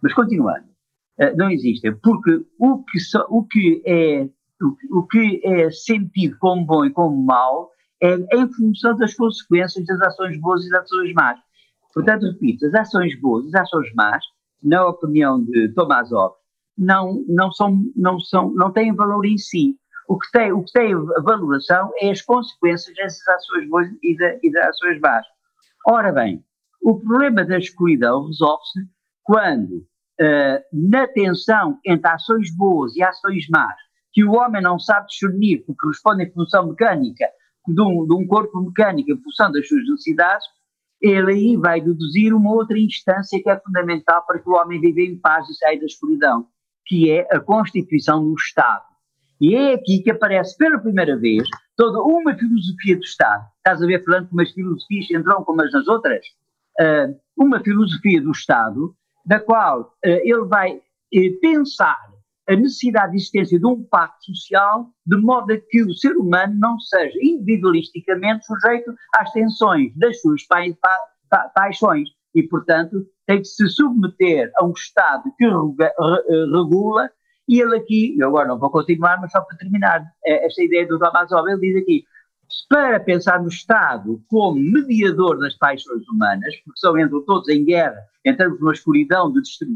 Mas 0.00 0.14
continuando, 0.14 0.68
eh, 1.18 1.34
não 1.34 1.50
existem, 1.50 1.96
porque 1.96 2.46
o 2.60 2.84
que, 2.84 3.00
so, 3.00 3.26
o 3.28 3.44
que, 3.44 3.82
é, 3.84 4.28
o, 4.92 5.02
que 5.02 5.40
é 5.42 5.68
sentido 5.72 6.36
como 6.38 6.64
bom 6.64 6.84
e 6.84 6.92
como 6.92 7.20
mau 7.24 7.72
é 8.00 8.14
em 8.14 8.52
função 8.52 8.96
das 8.96 9.14
consequências 9.14 9.84
das 9.84 10.00
ações 10.00 10.40
boas 10.40 10.64
e 10.64 10.70
das 10.70 10.84
ações 10.84 11.12
más. 11.14 11.40
Portanto, 11.92 12.26
repito, 12.26 12.64
as 12.66 12.74
ações 12.74 13.20
boas 13.20 13.44
e 13.46 13.48
as 13.48 13.62
ações 13.62 13.92
más, 13.94 14.24
na 14.62 14.86
opinião 14.86 15.42
de 15.42 15.70
Tomás 15.70 16.12
Hobbes, 16.12 16.38
não, 16.76 17.24
não, 17.26 17.50
são, 17.50 17.82
não, 17.96 18.20
são, 18.20 18.54
não 18.54 18.72
têm 18.72 18.94
valor 18.94 19.26
em 19.26 19.36
si. 19.36 19.76
O 20.06 20.16
que 20.16 20.30
tem, 20.30 20.52
o 20.52 20.62
que 20.62 20.70
tem 20.70 20.94
valoração 21.24 21.90
é 22.00 22.12
as 22.12 22.22
consequências 22.22 22.94
dessas 22.94 23.26
ações 23.26 23.68
boas 23.68 23.88
e, 24.04 24.16
de, 24.16 24.38
e 24.44 24.52
das 24.52 24.68
ações 24.68 25.00
más. 25.00 25.26
Ora 25.90 26.12
bem, 26.12 26.44
o 26.82 27.00
problema 27.00 27.46
da 27.46 27.56
escuridão 27.56 28.26
resolve-se 28.26 28.80
quando, 29.22 29.86
uh, 30.20 30.60
na 30.70 31.08
tensão 31.08 31.78
entre 31.82 32.10
ações 32.10 32.54
boas 32.54 32.94
e 32.94 33.02
ações 33.02 33.48
más, 33.48 33.74
que 34.12 34.22
o 34.22 34.32
homem 34.32 34.60
não 34.60 34.78
sabe 34.78 35.06
discernir 35.06 35.64
porque 35.64 35.86
responde 35.86 36.24
em 36.24 36.30
função 36.30 36.68
mecânica 36.68 37.24
de 37.66 37.80
um, 37.80 38.06
de 38.06 38.14
um 38.14 38.26
corpo 38.26 38.60
mecânico 38.60 39.12
em 39.12 39.22
função 39.22 39.50
das 39.50 39.66
suas 39.66 39.82
necessidades, 39.88 40.46
ele 41.00 41.32
aí 41.32 41.56
vai 41.56 41.80
deduzir 41.80 42.34
uma 42.34 42.52
outra 42.52 42.78
instância 42.78 43.40
que 43.42 43.48
é 43.48 43.58
fundamental 43.58 44.26
para 44.26 44.40
que 44.40 44.48
o 44.50 44.56
homem 44.56 44.78
viva 44.78 45.00
em 45.00 45.18
paz 45.18 45.48
e 45.48 45.54
saia 45.54 45.80
da 45.80 45.86
escuridão, 45.86 46.48
que 46.84 47.10
é 47.10 47.26
a 47.34 47.40
constituição 47.40 48.22
do 48.22 48.34
Estado. 48.34 48.84
E 49.40 49.54
é 49.54 49.74
aqui 49.74 50.00
que 50.02 50.10
aparece 50.10 50.56
pela 50.56 50.78
primeira 50.78 51.16
vez 51.16 51.48
toda 51.76 52.02
uma 52.02 52.36
filosofia 52.36 52.96
do 52.96 53.02
Estado. 53.02 53.46
Estás 53.58 53.82
a 53.82 53.86
ver, 53.86 54.04
falando 54.04 54.28
como 54.28 54.42
as 54.42 54.50
filosofias 54.50 55.10
entram 55.10 55.44
como 55.44 55.62
as 55.62 55.72
nas 55.72 55.86
outras? 55.86 56.26
Uh, 56.80 57.16
uma 57.36 57.60
filosofia 57.60 58.20
do 58.20 58.32
Estado, 58.32 58.94
da 59.24 59.38
qual 59.38 59.82
uh, 59.82 59.88
ele 60.04 60.44
vai 60.46 60.76
uh, 60.76 61.40
pensar 61.40 61.98
a 62.48 62.56
necessidade 62.56 63.12
de 63.12 63.18
existência 63.18 63.58
de 63.58 63.66
um 63.66 63.84
pacto 63.84 64.24
social, 64.34 64.88
de 65.06 65.16
modo 65.18 65.52
a 65.52 65.58
que 65.58 65.82
o 65.82 65.94
ser 65.94 66.16
humano 66.16 66.54
não 66.58 66.80
seja 66.80 67.18
individualisticamente 67.22 68.46
sujeito 68.46 68.92
às 69.16 69.30
tensões 69.32 69.92
das 69.96 70.20
suas 70.20 70.46
pa 70.46 70.60
pa 70.80 70.98
pa 71.30 71.48
paixões 71.54 72.08
e, 72.34 72.42
portanto, 72.42 73.04
tem 73.26 73.38
que 73.38 73.44
se 73.44 73.68
submeter 73.68 74.50
a 74.56 74.64
um 74.64 74.72
Estado 74.72 75.24
que 75.36 75.44
re, 75.44 76.52
regula, 76.52 77.10
e 77.48 77.60
ele 77.60 77.76
aqui, 77.76 78.16
eu 78.18 78.28
agora 78.28 78.48
não 78.48 78.58
vou 78.58 78.70
continuar, 78.70 79.18
mas 79.20 79.32
só 79.32 79.40
para 79.40 79.56
terminar, 79.56 80.04
é, 80.24 80.46
esta 80.46 80.62
ideia 80.62 80.86
do 80.86 80.98
Damasov, 80.98 81.48
ele 81.48 81.60
diz 81.60 81.82
aqui, 81.82 82.04
para 82.68 83.00
pensar 83.00 83.40
no 83.40 83.48
Estado 83.48 84.22
como 84.28 84.60
mediador 84.60 85.38
das 85.38 85.54
paixões 85.56 86.06
humanas, 86.08 86.54
porque 86.64 86.78
são 86.78 86.98
entram 86.98 87.24
todos 87.24 87.48
em 87.48 87.64
guerra, 87.64 87.98
entramos 88.24 88.60
numa 88.60 88.72
escuridão 88.72 89.32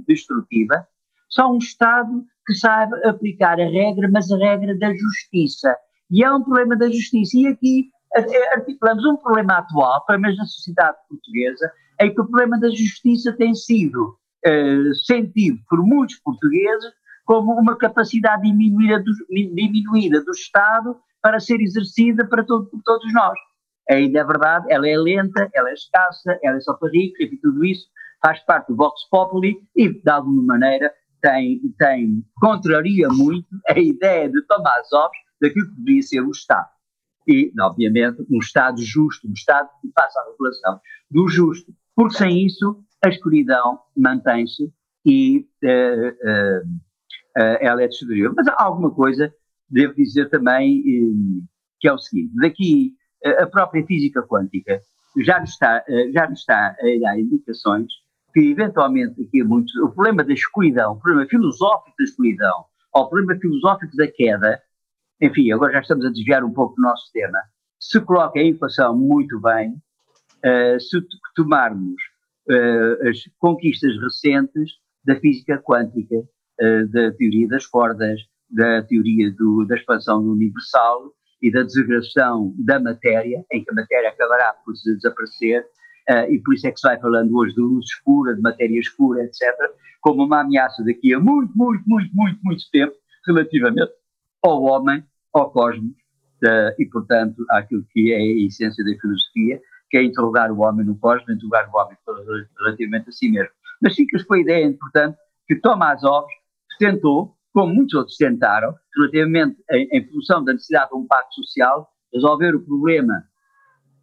destrutiva, 0.06 0.87
só 1.28 1.50
um 1.50 1.58
Estado 1.58 2.24
que 2.46 2.54
sabe 2.54 2.94
aplicar 3.06 3.61
a 3.61 3.64
regra, 3.64 4.08
mas 4.11 4.30
a 4.30 4.37
regra 4.37 4.76
da 4.78 4.92
justiça. 4.94 5.74
E 6.11 6.22
é 6.22 6.30
um 6.30 6.42
problema 6.42 6.76
da 6.76 6.90
justiça. 6.90 7.38
E 7.38 7.46
aqui 7.46 7.90
articulamos 8.52 9.04
um 9.06 9.16
problema 9.16 9.58
atual, 9.58 10.04
pelo 10.04 10.20
menos 10.20 10.37
na 10.37 10.44
sociedade 10.44 10.96
portuguesa, 11.08 11.72
em 12.00 12.12
que 12.12 12.20
o 12.20 12.26
problema 12.26 12.58
da 12.58 12.68
justiça 12.68 13.32
tem 13.32 13.54
sido 13.54 14.16
uh, 14.46 14.94
sentido 15.06 15.58
por 15.68 15.82
muitos 15.82 16.18
portugueses 16.20 16.92
como 17.24 17.52
uma 17.52 17.76
capacidade 17.76 18.42
diminuída 18.42 19.02
do, 19.02 19.12
diminuída 19.28 20.22
do 20.22 20.30
Estado 20.32 20.96
para 21.22 21.38
ser 21.38 21.61
exercida 21.61 22.26
para 22.26 22.44
todo, 22.44 22.68
todos 22.85 23.12
nós. 23.12 23.38
Ainda 23.90 24.20
é 24.20 24.24
verdade, 24.24 24.66
ela 24.70 24.88
é 24.88 24.96
lenta, 24.96 25.48
ela 25.54 25.70
é 25.70 25.74
escassa, 25.74 26.38
ela 26.42 26.56
é 26.56 26.61
só 26.61 26.74
para 26.74 26.90
ricos, 26.90 27.20
e 27.20 27.37
tudo 27.38 27.64
isso 27.64 27.87
faz 28.20 28.40
parte 28.44 28.68
do 28.68 28.76
Vox 28.76 29.08
Populi 29.11 29.56
e, 29.74 29.88
de 29.88 30.11
alguma 30.11 30.42
maneira, 30.42 30.92
tem, 31.20 31.61
tem, 31.78 32.24
contraria 32.40 33.08
muito 33.08 33.48
a 33.68 33.78
ideia 33.78 34.28
de 34.28 34.42
Tomás 34.46 34.87
Hobbes 34.92 35.18
daquilo 35.40 35.68
que 35.68 35.76
deveria 35.76 36.02
ser 36.02 36.20
o 36.20 36.30
Estado. 36.30 36.68
E, 37.26 37.52
obviamente, 37.61 38.24
um 38.30 38.38
Estado 38.38 38.80
justo, 38.82 39.28
um 39.28 39.32
Estado 39.32 39.68
que 39.80 39.90
faça 39.94 40.20
a 40.20 40.30
regulação 40.30 40.80
do 41.11 41.28
justo, 41.28 41.72
porque 41.94 42.16
sem 42.16 42.46
isso 42.46 42.82
a 43.04 43.08
escuridão 43.08 43.80
mantém-se 43.96 44.72
e 45.04 45.46
uh, 45.64 46.08
uh, 46.08 46.80
ela 47.37 47.83
é 47.83 47.88
destruída. 47.88 48.33
Mas 48.37 48.47
há 48.49 48.62
alguma 48.62 48.90
coisa, 48.90 49.33
devo 49.68 49.95
dizer 49.95 50.29
também, 50.29 50.83
que 51.81 51.88
é 51.88 51.92
o 51.92 51.99
seguinte: 51.99 52.33
daqui 52.37 52.95
a 53.38 53.47
própria 53.47 53.85
física 53.87 54.23
quântica 54.23 54.81
já 55.25 55.40
nos 55.40 55.51
está, 55.51 55.85
já 56.12 56.29
nos 56.29 56.40
está 56.40 56.68
a 56.68 57.01
dar 57.01 57.18
indicações 57.18 57.92
que 58.33 58.51
eventualmente 58.51 59.23
aqui 59.23 59.40
é 59.40 59.45
muito, 59.45 59.73
o 59.85 59.92
problema 59.92 60.25
da 60.25 60.33
escuridão, 60.33 60.92
o 60.92 61.01
problema 61.01 61.29
filosófico 61.29 61.95
da 61.99 62.05
escuridão, 62.05 62.64
ou 62.92 63.03
o 63.03 63.09
problema 63.09 63.38
filosófico 63.38 63.97
da 63.97 64.07
queda, 64.07 64.61
enfim, 65.21 65.53
agora 65.53 65.73
já 65.75 65.81
estamos 65.81 66.05
a 66.07 66.11
desviar 66.11 66.42
um 66.42 66.53
pouco 66.53 66.75
do 66.77 66.83
nosso 66.83 67.11
tema, 67.12 67.38
se 67.79 68.01
coloca 68.01 68.38
a 68.38 68.42
equação 68.42 68.97
muito 68.97 69.40
bem, 69.40 69.73
uh, 69.73 70.81
se 70.81 70.99
tomarmos 71.35 72.01
uh, 72.49 73.09
as 73.09 73.18
conquistas 73.38 73.92
recentes 74.01 74.73
da 75.05 75.16
física 75.16 75.59
quântica, 75.59 76.16
da 76.90 77.12
teoria 77.12 77.48
das 77.48 77.66
cordas, 77.66 78.20
da 78.53 78.83
teoria 78.83 79.31
do, 79.33 79.64
da 79.66 79.77
expansão 79.77 80.22
universal 80.22 81.12
e 81.42 81.51
da 81.51 81.62
desagração 81.62 82.55
da 82.59 82.79
matéria, 82.79 83.44
em 83.51 83.64
que 83.64 83.70
a 83.70 83.75
matéria 83.75 84.11
acabará 84.11 84.55
por 84.64 84.75
desaparecer, 84.75 85.66
uh, 86.09 86.31
e 86.31 86.38
por 86.38 86.55
isso 86.55 86.68
é 86.68 86.70
que 86.70 86.79
se 86.79 86.87
vai 86.87 87.01
falando 87.01 87.35
hoje 87.35 87.55
de 87.55 87.61
luz 87.61 87.85
escura, 87.87 88.35
de 88.35 88.40
matéria 88.40 88.79
escura, 88.79 89.25
etc., 89.25 89.42
como 90.01 90.25
uma 90.25 90.42
ameaça 90.42 90.85
daqui 90.85 91.12
a 91.14 91.18
muito, 91.18 91.53
muito, 91.57 91.83
muito, 91.87 92.11
muito, 92.14 92.38
muito 92.42 92.62
tempo, 92.70 92.94
relativamente 93.27 93.92
ao 94.44 94.62
homem, 94.62 95.03
ao 95.33 95.51
cosmos, 95.51 95.92
uh, 96.44 96.75
e 96.79 96.87
portanto 96.87 97.44
àquilo 97.51 97.85
que 97.90 98.12
é 98.12 98.16
a 98.16 98.46
essência 98.46 98.85
da 98.85 99.01
filosofia, 99.01 99.61
que 99.90 99.98
é 99.98 100.05
interrogar 100.05 100.53
o 100.53 100.61
homem 100.61 100.87
no 100.87 100.96
cosmos, 100.96 101.29
interrogar 101.29 101.68
o 101.72 101.77
homem 101.77 101.96
relativamente 102.59 103.09
a 103.09 103.12
si 103.12 103.31
mesmo. 103.31 103.53
Mas 103.81 103.94
ficas 103.94 104.22
com 104.22 104.35
a 104.35 104.40
ideia 104.40 104.64
importante 104.64 105.16
que 105.46 105.57
Tomás 105.57 106.03
Hobbes 106.03 106.41
tentou, 106.78 107.35
como 107.52 107.74
muitos 107.74 107.94
outros 107.94 108.16
tentaram, 108.16 108.74
relativamente 108.96 109.62
em, 109.70 109.88
em 109.92 110.08
função 110.08 110.42
da 110.42 110.52
necessidade 110.52 110.90
de 110.90 110.96
um 110.96 111.06
pacto 111.06 111.35
social, 111.35 111.88
resolver 112.12 112.54
o 112.54 112.61
problema 112.61 113.24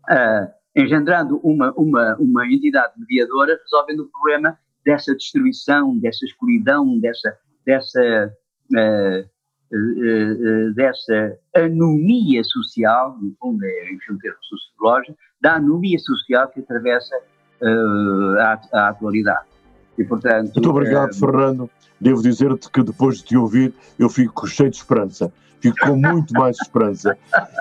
uh, 0.10 0.48
engendrando 0.76 1.40
uma, 1.44 1.72
uma, 1.74 2.16
uma 2.18 2.48
entidade 2.48 2.94
mediadora, 2.98 3.60
resolvendo 3.64 4.02
o 4.02 4.10
problema 4.10 4.58
dessa 4.86 5.16
destruição, 5.16 5.98
dessa 6.00 6.26
escuridão, 6.26 7.00
dessa, 7.00 7.38
dessa, 7.66 8.34
uh, 8.72 9.76
uh, 9.76 10.74
dessa 10.74 11.38
anomia 11.56 12.44
social, 12.44 13.18
no 13.20 13.36
fundo 13.40 13.64
é 13.64 14.12
um 14.12 14.18
termo 14.18 14.38
sociológico, 14.42 15.18
da 15.42 15.56
anomia 15.56 15.98
social 16.00 16.50
que 16.50 16.60
atravessa 16.60 17.16
a, 18.40 18.62
a 18.74 18.90
atualidade. 18.90 19.46
E, 20.00 20.04
portanto, 20.04 20.54
Muito 20.56 20.70
obrigado, 20.70 21.14
Fernando. 21.14 21.70
Devo 22.00 22.22
dizer-te 22.22 22.72
que 22.72 22.82
depois 22.82 23.18
de 23.18 23.26
te 23.26 23.38
ouvir, 23.38 23.74
eu 23.98 24.10
fico 24.10 24.48
cheio 24.48 24.70
de 24.70 24.78
esperança 24.78 25.32
fico 25.60 25.78
com 25.86 25.96
muito 25.96 26.34
mais 26.34 26.58
esperança. 26.62 27.18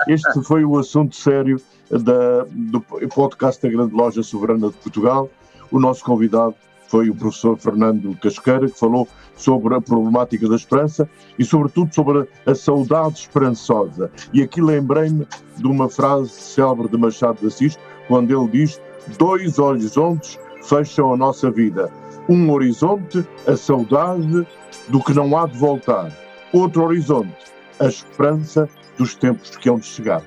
Este 0.07 0.41
foi 0.43 0.63
o 0.63 0.77
assunto 0.77 1.15
sério 1.15 1.61
da, 1.89 2.45
do 2.49 2.81
podcast 3.13 3.61
da 3.61 3.69
Grande 3.69 3.93
Loja 3.93 4.23
Soberana 4.23 4.69
de 4.69 4.77
Portugal. 4.77 5.29
O 5.71 5.79
nosso 5.79 6.03
convidado 6.03 6.55
foi 6.87 7.09
o 7.09 7.15
professor 7.15 7.57
Fernando 7.57 8.17
Casqueira, 8.19 8.67
que 8.67 8.79
falou 8.79 9.07
sobre 9.35 9.75
a 9.75 9.81
problemática 9.81 10.49
da 10.49 10.55
esperança 10.55 11.07
e, 11.37 11.45
sobretudo, 11.45 11.93
sobre 11.93 12.27
a 12.45 12.55
saudade 12.55 13.19
esperançosa. 13.19 14.11
E 14.33 14.41
aqui 14.41 14.59
lembrei-me 14.59 15.27
de 15.57 15.67
uma 15.67 15.87
frase 15.87 16.31
célebre 16.31 16.87
de 16.87 16.97
Machado 16.97 17.39
de 17.39 17.47
Assis, 17.47 17.77
quando 18.07 18.31
ele 18.31 18.49
diz: 18.49 18.81
Dois 19.19 19.59
horizontes 19.59 20.39
fecham 20.63 21.13
a 21.13 21.17
nossa 21.17 21.51
vida. 21.51 21.91
Um 22.29 22.51
horizonte, 22.51 23.25
a 23.47 23.57
saudade 23.57 24.45
do 24.87 25.03
que 25.03 25.13
não 25.13 25.35
há 25.35 25.47
de 25.47 25.57
voltar. 25.57 26.11
Outro 26.53 26.83
horizonte, 26.83 27.33
a 27.79 27.87
esperança 27.87 28.69
dos 28.99 29.15
tempos 29.15 29.57
que 29.57 29.67
hão 29.67 29.79
de 29.79 29.87
chegar. 29.87 30.21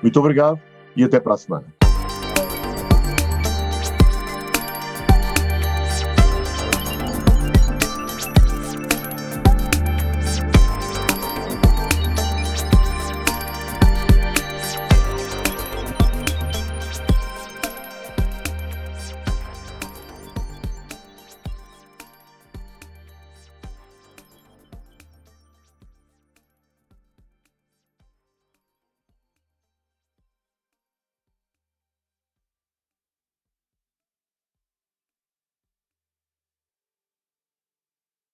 Muito 0.00 0.20
obrigado 0.20 0.60
e 0.94 1.02
até 1.02 1.18
para 1.18 1.34
a 1.34 1.36
semana. 1.36 1.83